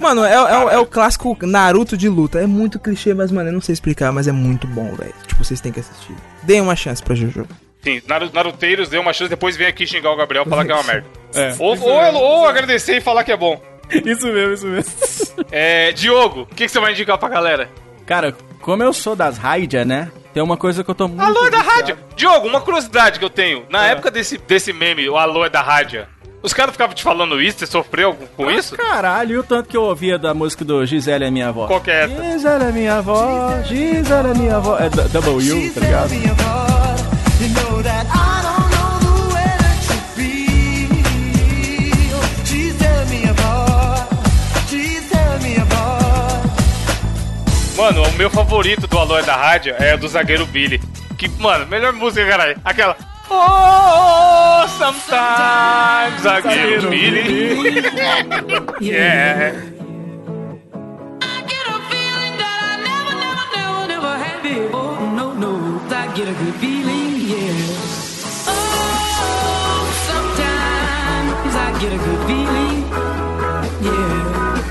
[0.00, 2.38] Mano, é, é, o- é o clássico Naruto de luta.
[2.38, 5.12] É muito clichê, mas, mano, eu não sei explicar, mas é muito bom, velho.
[5.26, 6.14] Tipo, vocês têm que assistir.
[6.44, 7.44] Deem uma chance pra Jojo.
[7.82, 10.72] Sim, Naru- Naruteiros deu uma chance, depois vem aqui xingar o Gabriel e falar que
[10.72, 11.06] é uma merda.
[11.34, 11.54] É.
[11.58, 13.60] Ou, ou, ou agradecer e falar que é bom.
[14.04, 14.92] Isso mesmo, isso mesmo.
[15.50, 17.70] É, Diogo, o que, que você vai indicar pra galera?
[18.04, 20.10] Cara, como eu sou das Raija, né?
[20.34, 21.22] Tem uma coisa que eu tô muito.
[21.22, 21.96] Alô é da rádio.
[22.14, 23.64] Diogo, uma curiosidade que eu tenho.
[23.70, 26.06] Na época desse, desse meme, o Alô é da rádio,
[26.42, 28.76] os caras ficavam te falando isso, você sofreu com- com isso?
[28.76, 31.66] Caralho, e o tanto que eu ouvia da música do Gisele é minha avó.
[31.66, 32.22] Qual que é essa?
[32.32, 34.78] Gisele é minha avó, Gisele é minha avó.
[34.78, 36.67] É D- W, tá ligado?
[47.76, 50.80] Mano, o meu favorito do Alô é da rádio é do zagueiro Billy.
[51.16, 52.60] Que, mano, melhor música, caralho.
[52.64, 52.96] Aquela.
[53.30, 57.82] Oh, sometimes zagueiro Billy.
[58.82, 59.77] yeah.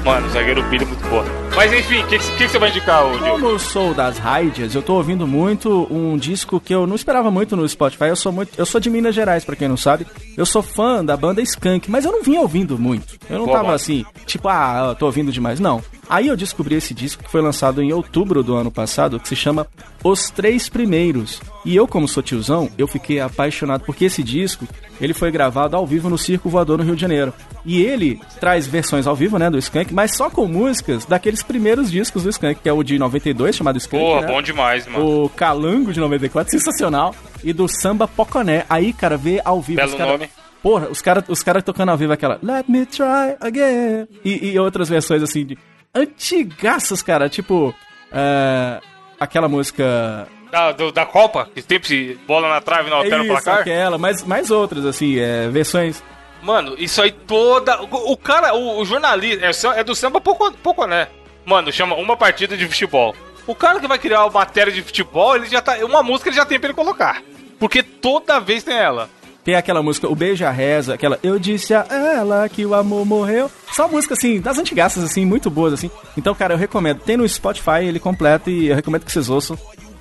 [0.08, 1.47] Mano, zagueiro Billy é muito boa.
[1.58, 3.30] Mas enfim, o que, que, que você vai indicar, Diogo?
[3.32, 7.32] Como eu sou das Raidias, eu tô ouvindo muito um disco que eu não esperava
[7.32, 8.04] muito no Spotify.
[8.04, 10.06] Eu sou muito, eu sou de Minas Gerais, pra quem não sabe.
[10.38, 13.18] Eu sou fã da banda Skank, mas eu não vinha ouvindo muito.
[13.28, 15.60] Eu não Boa, tava assim, tipo, ah, tô ouvindo demais.
[15.60, 15.82] Não.
[16.10, 19.36] Aí eu descobri esse disco que foi lançado em outubro do ano passado, que se
[19.36, 19.68] chama
[20.04, 21.42] Os Três Primeiros.
[21.66, 24.66] E eu, como sou tiozão, eu fiquei apaixonado porque esse disco,
[25.02, 27.34] ele foi gravado ao vivo no Circo Voador no Rio de Janeiro.
[27.66, 31.90] E ele traz versões ao vivo, né, do Skank, mas só com músicas daqueles primeiros
[31.90, 34.28] discos do Skank, que é o de 92, chamado Skank, Porra, né?
[34.28, 35.24] bom demais, mano.
[35.26, 37.16] O Calango de 94, sensacional.
[37.44, 38.66] E do Samba Poconé.
[38.70, 39.78] Aí, cara, vê ao vivo.
[39.78, 40.30] Belo os cara- nome.
[40.62, 44.08] Porra, os caras os cara tocando ao vivo aquela Let me try again.
[44.26, 45.58] E, e outras versões assim de.
[45.94, 47.30] Antigaças, cara.
[47.30, 47.74] Tipo.
[48.12, 48.80] é,
[49.20, 50.28] aquela música.
[50.52, 53.60] Da, do- da Copa, que sempre bola na trave não altera o Isso, placar.
[53.60, 56.02] aquela, mas mais outras, assim, é, versões.
[56.42, 57.82] Mano, isso aí toda.
[57.84, 59.46] O, o cara, o, o jornalista.
[59.76, 61.08] É, é do samba pouco, pouco, né?
[61.48, 63.16] Mano, chama uma partida de futebol.
[63.48, 65.78] O cara que vai criar uma matéria de futebol, ele já tá.
[65.78, 67.24] Uma música ele já tem pra ele colocar.
[67.58, 69.10] Porque toda vez tem ela.
[69.46, 73.50] Tem aquela música, o Beija Reza, aquela Eu disse a ela que o amor morreu.
[73.72, 75.90] Só música, assim, das antigaças, assim, muito boas, assim.
[76.18, 77.00] Então, cara, eu recomendo.
[77.00, 79.58] Tem no Spotify ele completo e eu recomendo que vocês ouçam.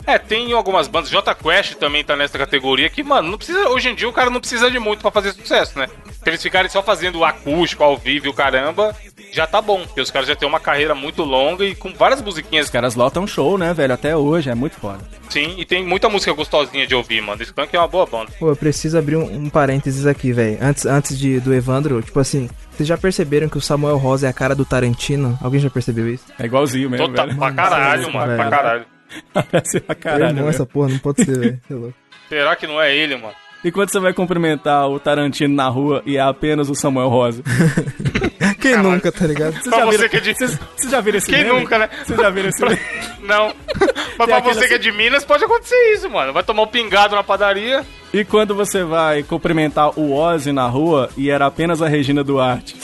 [0.07, 1.11] É, tem algumas bandas.
[1.11, 3.69] J Quest também tá nessa categoria que, mano, não precisa.
[3.71, 5.89] Hoje em dia o cara não precisa de muito pra fazer sucesso, né?
[6.23, 8.95] Se eles ficarem só fazendo o acústico ao vivo e o caramba,
[9.33, 9.81] já tá bom.
[9.85, 12.67] Porque os caras já têm uma carreira muito longa e com várias musiquinhas.
[12.67, 13.95] Os caras lotam show, né, velho?
[13.95, 15.01] Até hoje, é muito foda.
[15.29, 17.43] Sim, e tem muita música gostosinha de ouvir, mano.
[17.43, 18.31] Skunk é uma boa banda.
[18.39, 20.59] Pô, eu preciso abrir um, um parênteses aqui, velho.
[20.61, 24.31] Antes, antes de, do Evandro, tipo assim, vocês já perceberam que o Samuel Rosa é
[24.31, 25.37] a cara do Tarantino?
[25.43, 26.25] Alguém já percebeu isso?
[26.39, 27.39] É igualzinho mesmo, Total, velho.
[27.39, 28.87] pra caralho, mano, pra caralho.
[29.33, 31.61] Parece pra caralho, irmão essa porra, não pode ser, velho.
[31.67, 31.95] Você é louco.
[32.29, 33.35] Será que não é ele, mano?
[33.65, 37.43] E quando você vai cumprimentar o Tarantino na rua e é apenas o Samuel Rosa?
[38.61, 39.53] Quem nunca, tá ligado?
[39.55, 41.61] Vocês Pra já você viram, que é de- vocês, vocês já viram esse Quem meme?
[41.61, 41.89] nunca, né?
[42.05, 42.79] Vocês já viram esse meme?
[43.23, 43.53] Não.
[44.19, 46.33] Mas pra você que é de Minas, pode acontecer isso, mano.
[46.33, 47.85] Vai tomar um pingado na padaria.
[48.13, 52.77] E quando você vai cumprimentar o Ozzy na rua e era apenas a Regina Duarte?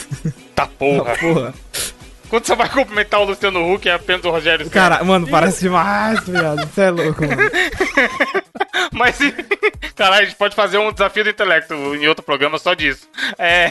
[0.55, 1.17] Tá porra.
[1.17, 1.55] Porra.
[2.33, 4.75] Quando você vai cumprimentar o Luciano Huck, é apenas o Rogério Senna.
[4.75, 6.67] Cara, mano, parece demais, viado.
[6.67, 7.43] Você é louco, mano.
[8.91, 9.19] Mas,
[9.95, 13.07] caralho, a gente pode fazer um desafio do intelecto em outro programa só disso.
[13.39, 13.71] É,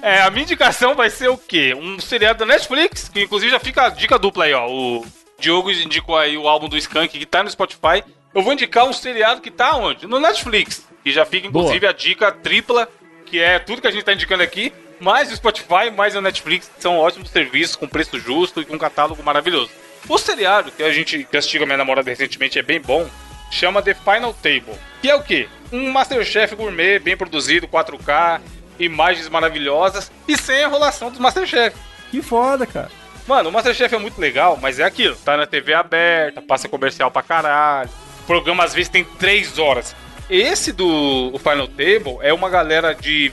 [0.00, 1.76] é, a minha indicação vai ser o quê?
[1.78, 4.66] Um seriado da Netflix, que inclusive já fica a dica dupla aí, ó.
[4.66, 5.04] O
[5.38, 8.02] Diogo indicou aí o álbum do Skank que tá no Spotify.
[8.34, 10.06] Eu vou indicar um seriado que tá onde?
[10.06, 10.88] No Netflix.
[11.04, 12.88] E já fica, inclusive, a dica tripla,
[13.26, 16.70] que é tudo que a gente tá indicando aqui, mais o Spotify, mais o Netflix,
[16.78, 19.70] são ótimos serviços, com preço justo e com um catálogo maravilhoso.
[20.08, 22.80] O seriado que a gente que eu assisti com a minha namorada recentemente é bem
[22.80, 23.08] bom,
[23.50, 24.78] chama The Final Table.
[25.02, 25.48] Que é o quê?
[25.72, 28.40] Um Masterchef gourmet bem produzido, 4K,
[28.78, 31.76] imagens maravilhosas e sem a enrolação dos Masterchef.
[32.10, 32.90] Que foda, cara.
[33.26, 35.14] Mano, o Masterchef é muito legal, mas é aquilo.
[35.16, 37.90] Tá na TV aberta, passa comercial pra caralho.
[38.22, 39.94] O programa às vezes tem 3 horas.
[40.28, 43.32] Esse do o Final Table é uma galera de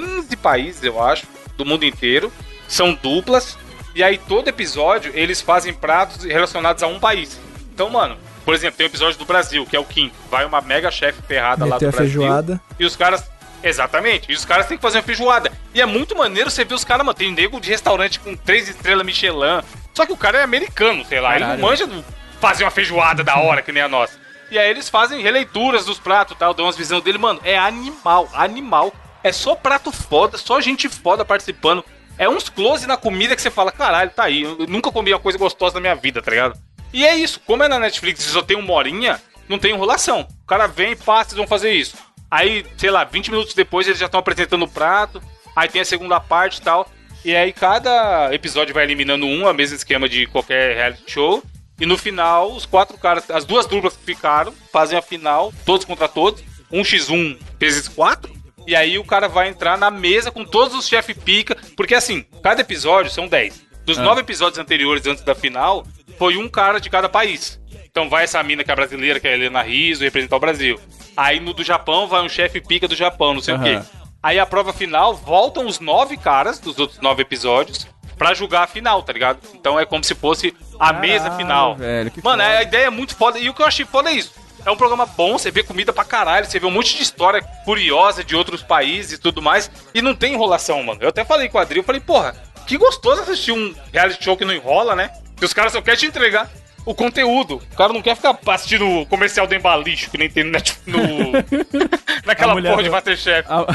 [0.00, 1.26] 15 países, eu acho,
[1.56, 2.32] do mundo inteiro.
[2.66, 3.58] São duplas.
[3.94, 7.38] E aí todo episódio eles fazem pratos relacionados a um país.
[7.74, 10.10] Então, mano, por exemplo, tem o episódio do Brasil, que é o Kim.
[10.30, 12.20] Vai uma mega chefe ferrada lá Meteu do a Brasil.
[12.22, 12.60] feijoada.
[12.78, 13.30] E os caras.
[13.62, 14.32] Exatamente.
[14.32, 15.52] E os caras têm que fazer uma feijoada.
[15.74, 17.14] E é muito maneiro você ver os caras, mano.
[17.16, 19.62] Tem nego de restaurante com três estrelas Michelin.
[19.94, 21.32] Só que o cara é americano, sei lá.
[21.36, 21.60] Ele Caralho.
[21.60, 22.02] não manja do
[22.40, 24.18] fazer uma feijoada da hora, que nem a nossa.
[24.50, 26.52] E aí eles fazem releituras dos pratos tal.
[26.54, 27.40] Dão umas visões dele, mano.
[27.44, 28.92] É animal, animal.
[29.22, 31.84] É só prato foda, só gente foda participando.
[32.18, 34.42] É uns close na comida que você fala, caralho, tá aí.
[34.42, 36.58] Eu nunca comi uma coisa gostosa na minha vida, tá ligado?
[36.92, 37.40] E é isso.
[37.46, 40.26] Como é na Netflix e só tem uma horinha, não tem enrolação.
[40.42, 41.96] O cara vem, passa, eles vão fazer isso.
[42.30, 45.22] Aí, sei lá, 20 minutos depois eles já estão apresentando o prato.
[45.54, 46.90] Aí tem a segunda parte e tal.
[47.24, 51.42] E aí cada episódio vai eliminando um, o mesmo esquema de qualquer reality show.
[51.80, 55.84] E no final, os quatro caras, as duas duplas que ficaram, fazem a final, todos
[55.84, 56.42] contra todos.
[56.72, 58.41] 1x1 vezes 4.
[58.66, 61.56] E aí o cara vai entrar na mesa com todos os chefe pica.
[61.76, 63.62] Porque assim, cada episódio são 10.
[63.84, 65.84] Dos nove episódios anteriores, antes da final,
[66.18, 67.60] foi um cara de cada país.
[67.90, 70.80] Então vai essa mina que é brasileira, que é a Helena Rizzo, representar o Brasil.
[71.16, 73.64] Aí no do Japão vai um chefe pica do Japão, não sei o Aham.
[73.82, 73.86] quê.
[74.22, 77.86] Aí a prova final, voltam os nove caras dos outros nove episódios
[78.16, 79.40] pra julgar a final, tá ligado?
[79.52, 81.74] Então é como se fosse a mesa Caralho, final.
[81.76, 82.58] velho, que Mano, foda.
[82.58, 83.38] a ideia é muito foda.
[83.38, 84.32] E o que eu achei foda é isso.
[84.64, 87.42] É um programa bom, você vê comida pra caralho, você vê um monte de história
[87.64, 89.70] curiosa de outros países e tudo mais.
[89.94, 91.00] E não tem enrolação, mano.
[91.02, 92.34] Eu até falei com o Adri, eu falei, porra,
[92.66, 95.10] que gostoso assistir um reality show que não enrola, né?
[95.36, 96.48] Que os caras só querem te entregar
[96.86, 97.60] o conteúdo.
[97.72, 100.52] O cara não quer ficar assistindo o comercial do Embalixo, que nem tem no,
[100.86, 101.32] no-
[102.24, 103.48] naquela A mulher porra de Masterchef.
[103.50, 103.66] Ah,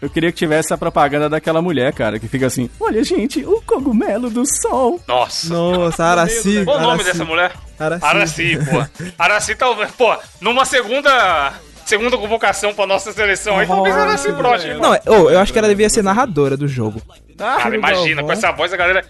[0.00, 3.60] Eu queria que tivesse a propaganda daquela mulher, cara, que fica assim: Olha, gente, o
[3.62, 5.00] cogumelo do sol.
[5.08, 5.52] Nossa.
[5.52, 6.64] Nossa, Araci.
[6.64, 7.04] Qual o nome Araci.
[7.10, 7.52] dessa mulher?
[7.78, 8.04] Araci.
[8.04, 9.04] Araci, pô.
[9.18, 11.54] Araci talvez, pô, numa segunda
[11.86, 15.58] segunda convocação pra nossa seleção aí, talvez a Araci hein, Não, oh, eu acho que
[15.58, 17.00] ela devia ser narradora do jogo.
[17.36, 19.04] Cara, imagina, com essa voz a galera.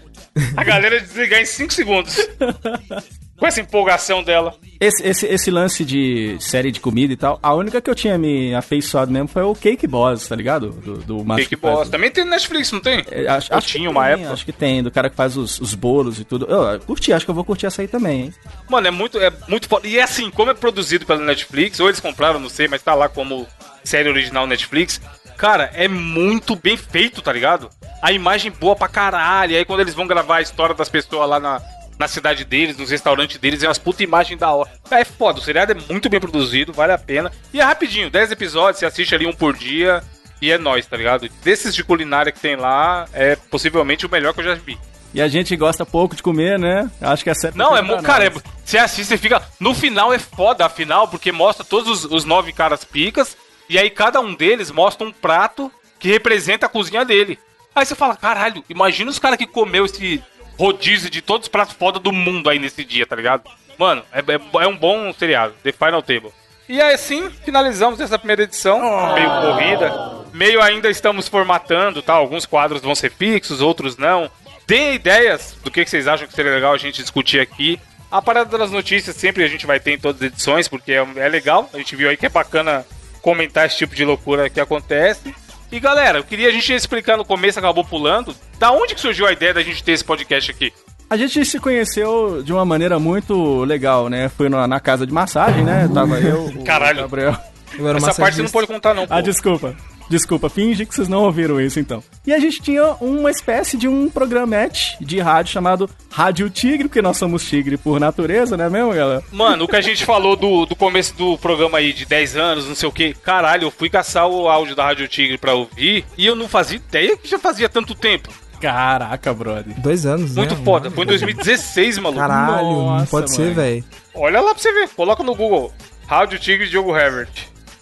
[0.55, 2.15] A galera ia desligar em 5 segundos.
[3.39, 4.53] com essa empolgação dela.
[4.79, 8.17] Esse, esse, esse lance de série de comida e tal, a única que eu tinha
[8.17, 10.69] me afeiçoado mesmo foi o Cake Boss, tá ligado?
[10.69, 11.89] Do, do Cake faz- Boss.
[11.89, 13.03] Também tem no Netflix, não tem?
[13.11, 14.31] É, Acho, acho que tinha uma tem, época.
[14.33, 16.45] Acho que tem, do cara que faz os, os bolos e tudo.
[16.49, 18.33] Eu, eu curti, acho que eu vou curtir essa aí também, hein?
[18.69, 19.87] Mano, é muito, é muito foda.
[19.87, 22.93] E é assim, como é produzido pela Netflix, ou eles compraram, não sei, mas tá
[22.93, 23.47] lá como
[23.83, 25.01] série original Netflix.
[25.37, 27.69] Cara, é muito bem feito, tá ligado?
[28.01, 29.53] A imagem boa pra caralho.
[29.53, 31.61] E aí quando eles vão gravar a história das pessoas lá na,
[31.99, 34.71] na cidade deles, nos restaurantes deles, é umas puta imagens da hora.
[34.89, 37.29] É foda, o seriado é muito bem produzido, vale a pena.
[37.53, 40.01] E é rapidinho, 10 episódios, você assiste ali um por dia.
[40.41, 41.27] E é nóis, tá ligado?
[41.43, 44.77] Desses de culinária que tem lá, é possivelmente o melhor que eu já vi.
[45.13, 46.89] E a gente gosta pouco de comer, né?
[47.01, 47.57] Acho que é certo.
[47.57, 48.29] Não, é, mo- cara, é,
[48.63, 49.41] você assiste e fica.
[49.59, 53.35] No final é foda a final, porque mostra todos os, os nove caras picas,
[53.67, 55.69] e aí cada um deles mostra um prato
[55.99, 57.37] que representa a cozinha dele.
[57.75, 60.23] Aí você fala, caralho, imagina os caras que comeu esse
[60.59, 63.43] rodízio de todos os pratos foda do mundo aí nesse dia, tá ligado?
[63.77, 66.31] Mano, é, é- é um bom seriado, The Final Table.
[66.67, 68.77] E assim, finalizamos essa primeira edição,
[69.13, 70.19] meio corrida.
[70.33, 72.13] Meio ainda estamos formatando, tá?
[72.13, 74.29] Alguns quadros vão ser fixos, outros não.
[74.67, 77.79] Dê ideias do que que vocês acham que seria legal a gente discutir aqui.
[78.11, 81.07] A parada das notícias sempre a gente vai ter em todas as edições, porque é,
[81.15, 81.69] é legal.
[81.73, 82.85] A gente viu aí que é bacana
[83.21, 85.33] comentar esse tipo de loucura que acontece.
[85.71, 88.35] E galera, eu queria a gente explicar no começo, acabou pulando.
[88.59, 90.73] Da onde que surgiu a ideia da gente ter esse podcast aqui?
[91.09, 94.29] A gente se conheceu de uma maneira muito legal, né?
[94.29, 95.89] Foi na, na casa de massagem, né?
[95.91, 96.99] Tava eu, o Caralho.
[96.99, 97.35] Gabriel.
[97.77, 99.07] Eu era Essa parte você não pode contar, não.
[99.07, 99.13] Pô.
[99.13, 99.75] Ah, desculpa.
[100.09, 102.03] Desculpa, finge que vocês não ouviram isso então.
[102.25, 107.01] E a gente tinha uma espécie de um programete de rádio chamado Rádio Tigre, porque
[107.01, 109.23] nós somos tigre por natureza, né mesmo, galera?
[109.31, 112.67] Mano, o que a gente falou do, do começo do programa aí de 10 anos,
[112.67, 116.03] não sei o que, caralho, eu fui caçar o áudio da Rádio Tigre pra ouvir
[116.17, 118.29] e eu não fazia ideia que já fazia tanto tempo.
[118.59, 119.79] Caraca, brother.
[119.79, 120.61] Dois anos, Muito né?
[120.63, 120.91] foda.
[120.91, 122.19] Foi em 2016, maluco.
[122.19, 123.55] Caralho, não Nossa, pode ser, mano.
[123.55, 123.83] velho.
[124.13, 124.89] Olha lá pra você ver.
[124.89, 125.73] Coloca no Google.
[126.07, 127.29] Rádio Tigre Diogo Herbert.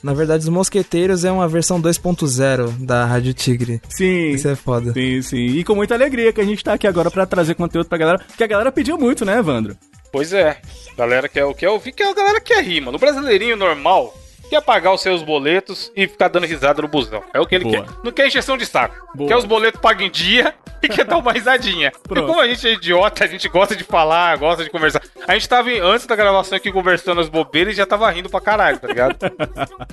[0.03, 3.81] Na verdade, os Mosqueteiros é uma versão 2.0 da Rádio Tigre.
[3.89, 4.29] Sim.
[4.29, 4.93] Isso é foda.
[4.93, 5.37] Sim, sim.
[5.37, 8.19] E com muita alegria que a gente tá aqui agora pra trazer conteúdo pra galera,
[8.27, 9.75] porque a galera pediu muito, né, Evandro?
[10.11, 10.57] Pois é.
[10.97, 12.97] Galera quer, quer ouvir, que é a galera quer rir, mano.
[12.97, 14.13] O brasileirinho normal
[14.47, 17.21] quer pagar os seus boletos e ficar dando risada no busão.
[17.33, 17.83] É o que ele Boa.
[17.83, 17.93] quer.
[18.03, 18.95] Não quer injeção de saco.
[19.15, 19.27] Boa.
[19.27, 21.91] Quer os boletos pagos em dia e quer dar uma risadinha.
[21.93, 22.27] E Pronto.
[22.27, 25.01] como a gente é idiota, a gente gosta de falar, gosta de conversar.
[25.27, 28.41] A gente tava antes da gravação aqui conversando as bobeiras e já tava rindo pra
[28.41, 29.15] caralho, tá ligado?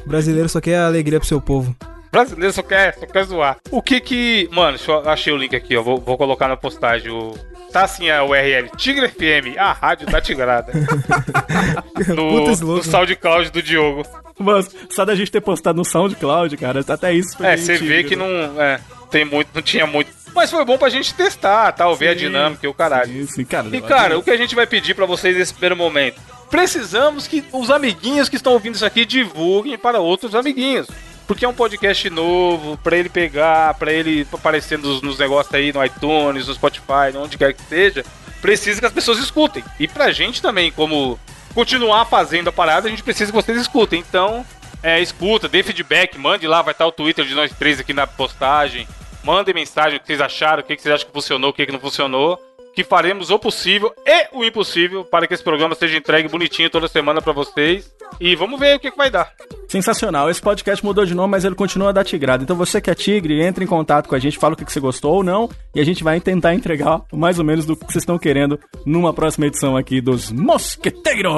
[0.04, 1.74] O brasileiro só quer alegria pro seu povo.
[2.12, 3.56] brasileiro só quer, só quer zoar.
[3.70, 4.48] O que que.
[4.52, 5.82] Mano, deixa eu, achei o link aqui, ó.
[5.82, 7.10] Vou, vou colocar na postagem.
[7.10, 7.34] O,
[7.74, 10.72] tá assim a URL: Tigre FM, a rádio da Tigrada.
[12.08, 14.04] No, no SoundCloud do Diogo.
[14.36, 18.02] Mas só da gente ter postado no SoundCloud, cara, até isso foi É, você vê
[18.02, 18.24] que né?
[18.26, 18.60] não.
[18.60, 18.80] É,
[19.12, 20.10] tem muito, não tinha muito.
[20.34, 23.12] Mas foi bom pra gente testar, tal, ver a dinâmica e o caralho.
[23.12, 23.68] Sim, sim, cara.
[23.72, 26.20] E cara, o que a gente vai pedir pra vocês nesse primeiro momento?
[26.50, 30.88] Precisamos que os amiguinhos que estão ouvindo isso aqui divulguem para outros amiguinhos.
[31.26, 35.72] Porque é um podcast novo, pra ele pegar, pra ele aparecer nos, nos negócios aí
[35.72, 38.04] no iTunes, no Spotify, onde quer que seja,
[38.42, 39.64] precisa que as pessoas escutem.
[39.80, 41.18] E pra gente também, como
[41.54, 44.00] continuar fazendo a parada, a gente precisa que vocês escutem.
[44.06, 44.44] Então,
[44.82, 48.06] é, escuta, dê feedback, mande lá, vai estar o Twitter de nós três aqui na
[48.06, 48.86] postagem.
[49.22, 51.80] Mandem mensagem o que vocês acharam, o que vocês acham que funcionou, o que não
[51.80, 52.38] funcionou.
[52.74, 56.88] Que faremos o possível e o impossível para que esse programa seja entregue bonitinho toda
[56.88, 57.92] semana pra vocês.
[58.20, 59.32] E vamos ver o que, que vai dar.
[59.68, 60.30] Sensacional.
[60.30, 62.42] Esse podcast mudou de nome, mas ele continua da Tigrada.
[62.42, 64.72] Então você que é tigre, entre em contato com a gente, fala o que que
[64.72, 67.84] você gostou ou não, e a gente vai tentar entregar mais ou menos do que
[67.84, 71.32] vocês estão querendo numa próxima edição aqui dos Mosqueteiros.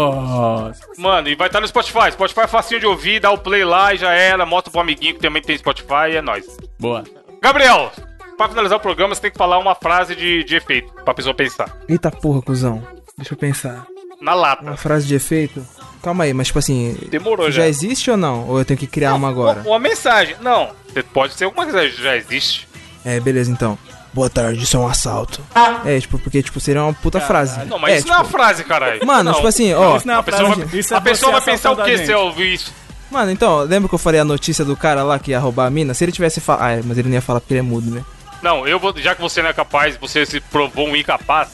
[0.98, 2.12] Mano, e vai estar no Spotify.
[2.12, 4.44] Spotify é facinho de ouvir, dá o play lá e já era.
[4.44, 6.44] Mostra pro amiguinho que também tem Spotify e é nóis.
[6.78, 7.04] Boa.
[7.40, 7.92] Gabriel,
[8.36, 11.34] pra finalizar o programa, você tem que falar uma frase de, de efeito pra pessoa
[11.34, 11.76] pensar.
[11.88, 12.82] Eita porra, cuzão.
[13.16, 13.86] Deixa eu pensar.
[14.20, 14.62] Na lata.
[14.62, 15.66] Uma frase de efeito?
[16.02, 16.96] Calma aí, mas tipo assim.
[17.08, 17.68] Demorou já já.
[17.68, 18.46] existe ou não?
[18.48, 19.60] Ou eu tenho que criar uma agora?
[19.60, 20.36] Uma, uma mensagem.
[20.40, 20.70] Não,
[21.12, 22.68] pode ser alguma coisa já existe.
[23.04, 23.78] É, beleza então.
[24.12, 25.42] Boa tarde, isso é um assalto.
[25.84, 27.62] É, tipo, porque, tipo, seria uma puta frase.
[27.66, 29.06] Não, mas é, isso não é uma frase, caralho.
[29.06, 29.34] Mano, Não.
[29.34, 29.98] tipo assim, ó.
[29.98, 31.76] Isso não é A uma pessoa, frase, vai, isso é a pessoa vai pensar o
[31.76, 32.72] que a se ela ouvir isso?
[33.10, 35.70] Mano, então, lembra que eu falei a notícia do cara lá que ia roubar a
[35.70, 35.92] mina?
[35.92, 36.62] Se ele tivesse falado.
[36.64, 38.02] Ah, é, mas ele não ia falar porque ele é mudo, né?
[38.42, 41.48] Não, eu vou, já que você não é capaz, você se provou um incapaz,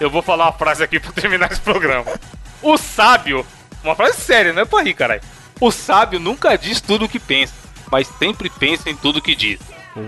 [0.00, 2.04] eu vou falar uma frase aqui pra terminar esse programa.
[2.62, 3.46] O sábio,
[3.82, 5.22] uma frase séria, não é pra rir, caralho.
[5.60, 7.54] O sábio nunca diz tudo o que pensa,
[7.90, 9.58] mas sempre pensa em tudo que diz.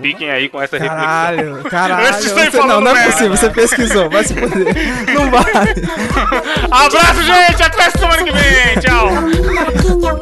[0.02, 0.98] Fiquem aí com essa reflexão.
[0.98, 2.12] Caralho, caralho.
[2.12, 4.74] Você, não, não é possível, você pesquisou, vai se poder.
[5.14, 5.50] Não vai.
[6.70, 7.62] Abraço, gente!
[7.62, 8.78] Até semana que vem!
[8.80, 9.08] Tchau!
[9.08, 10.12] O o o é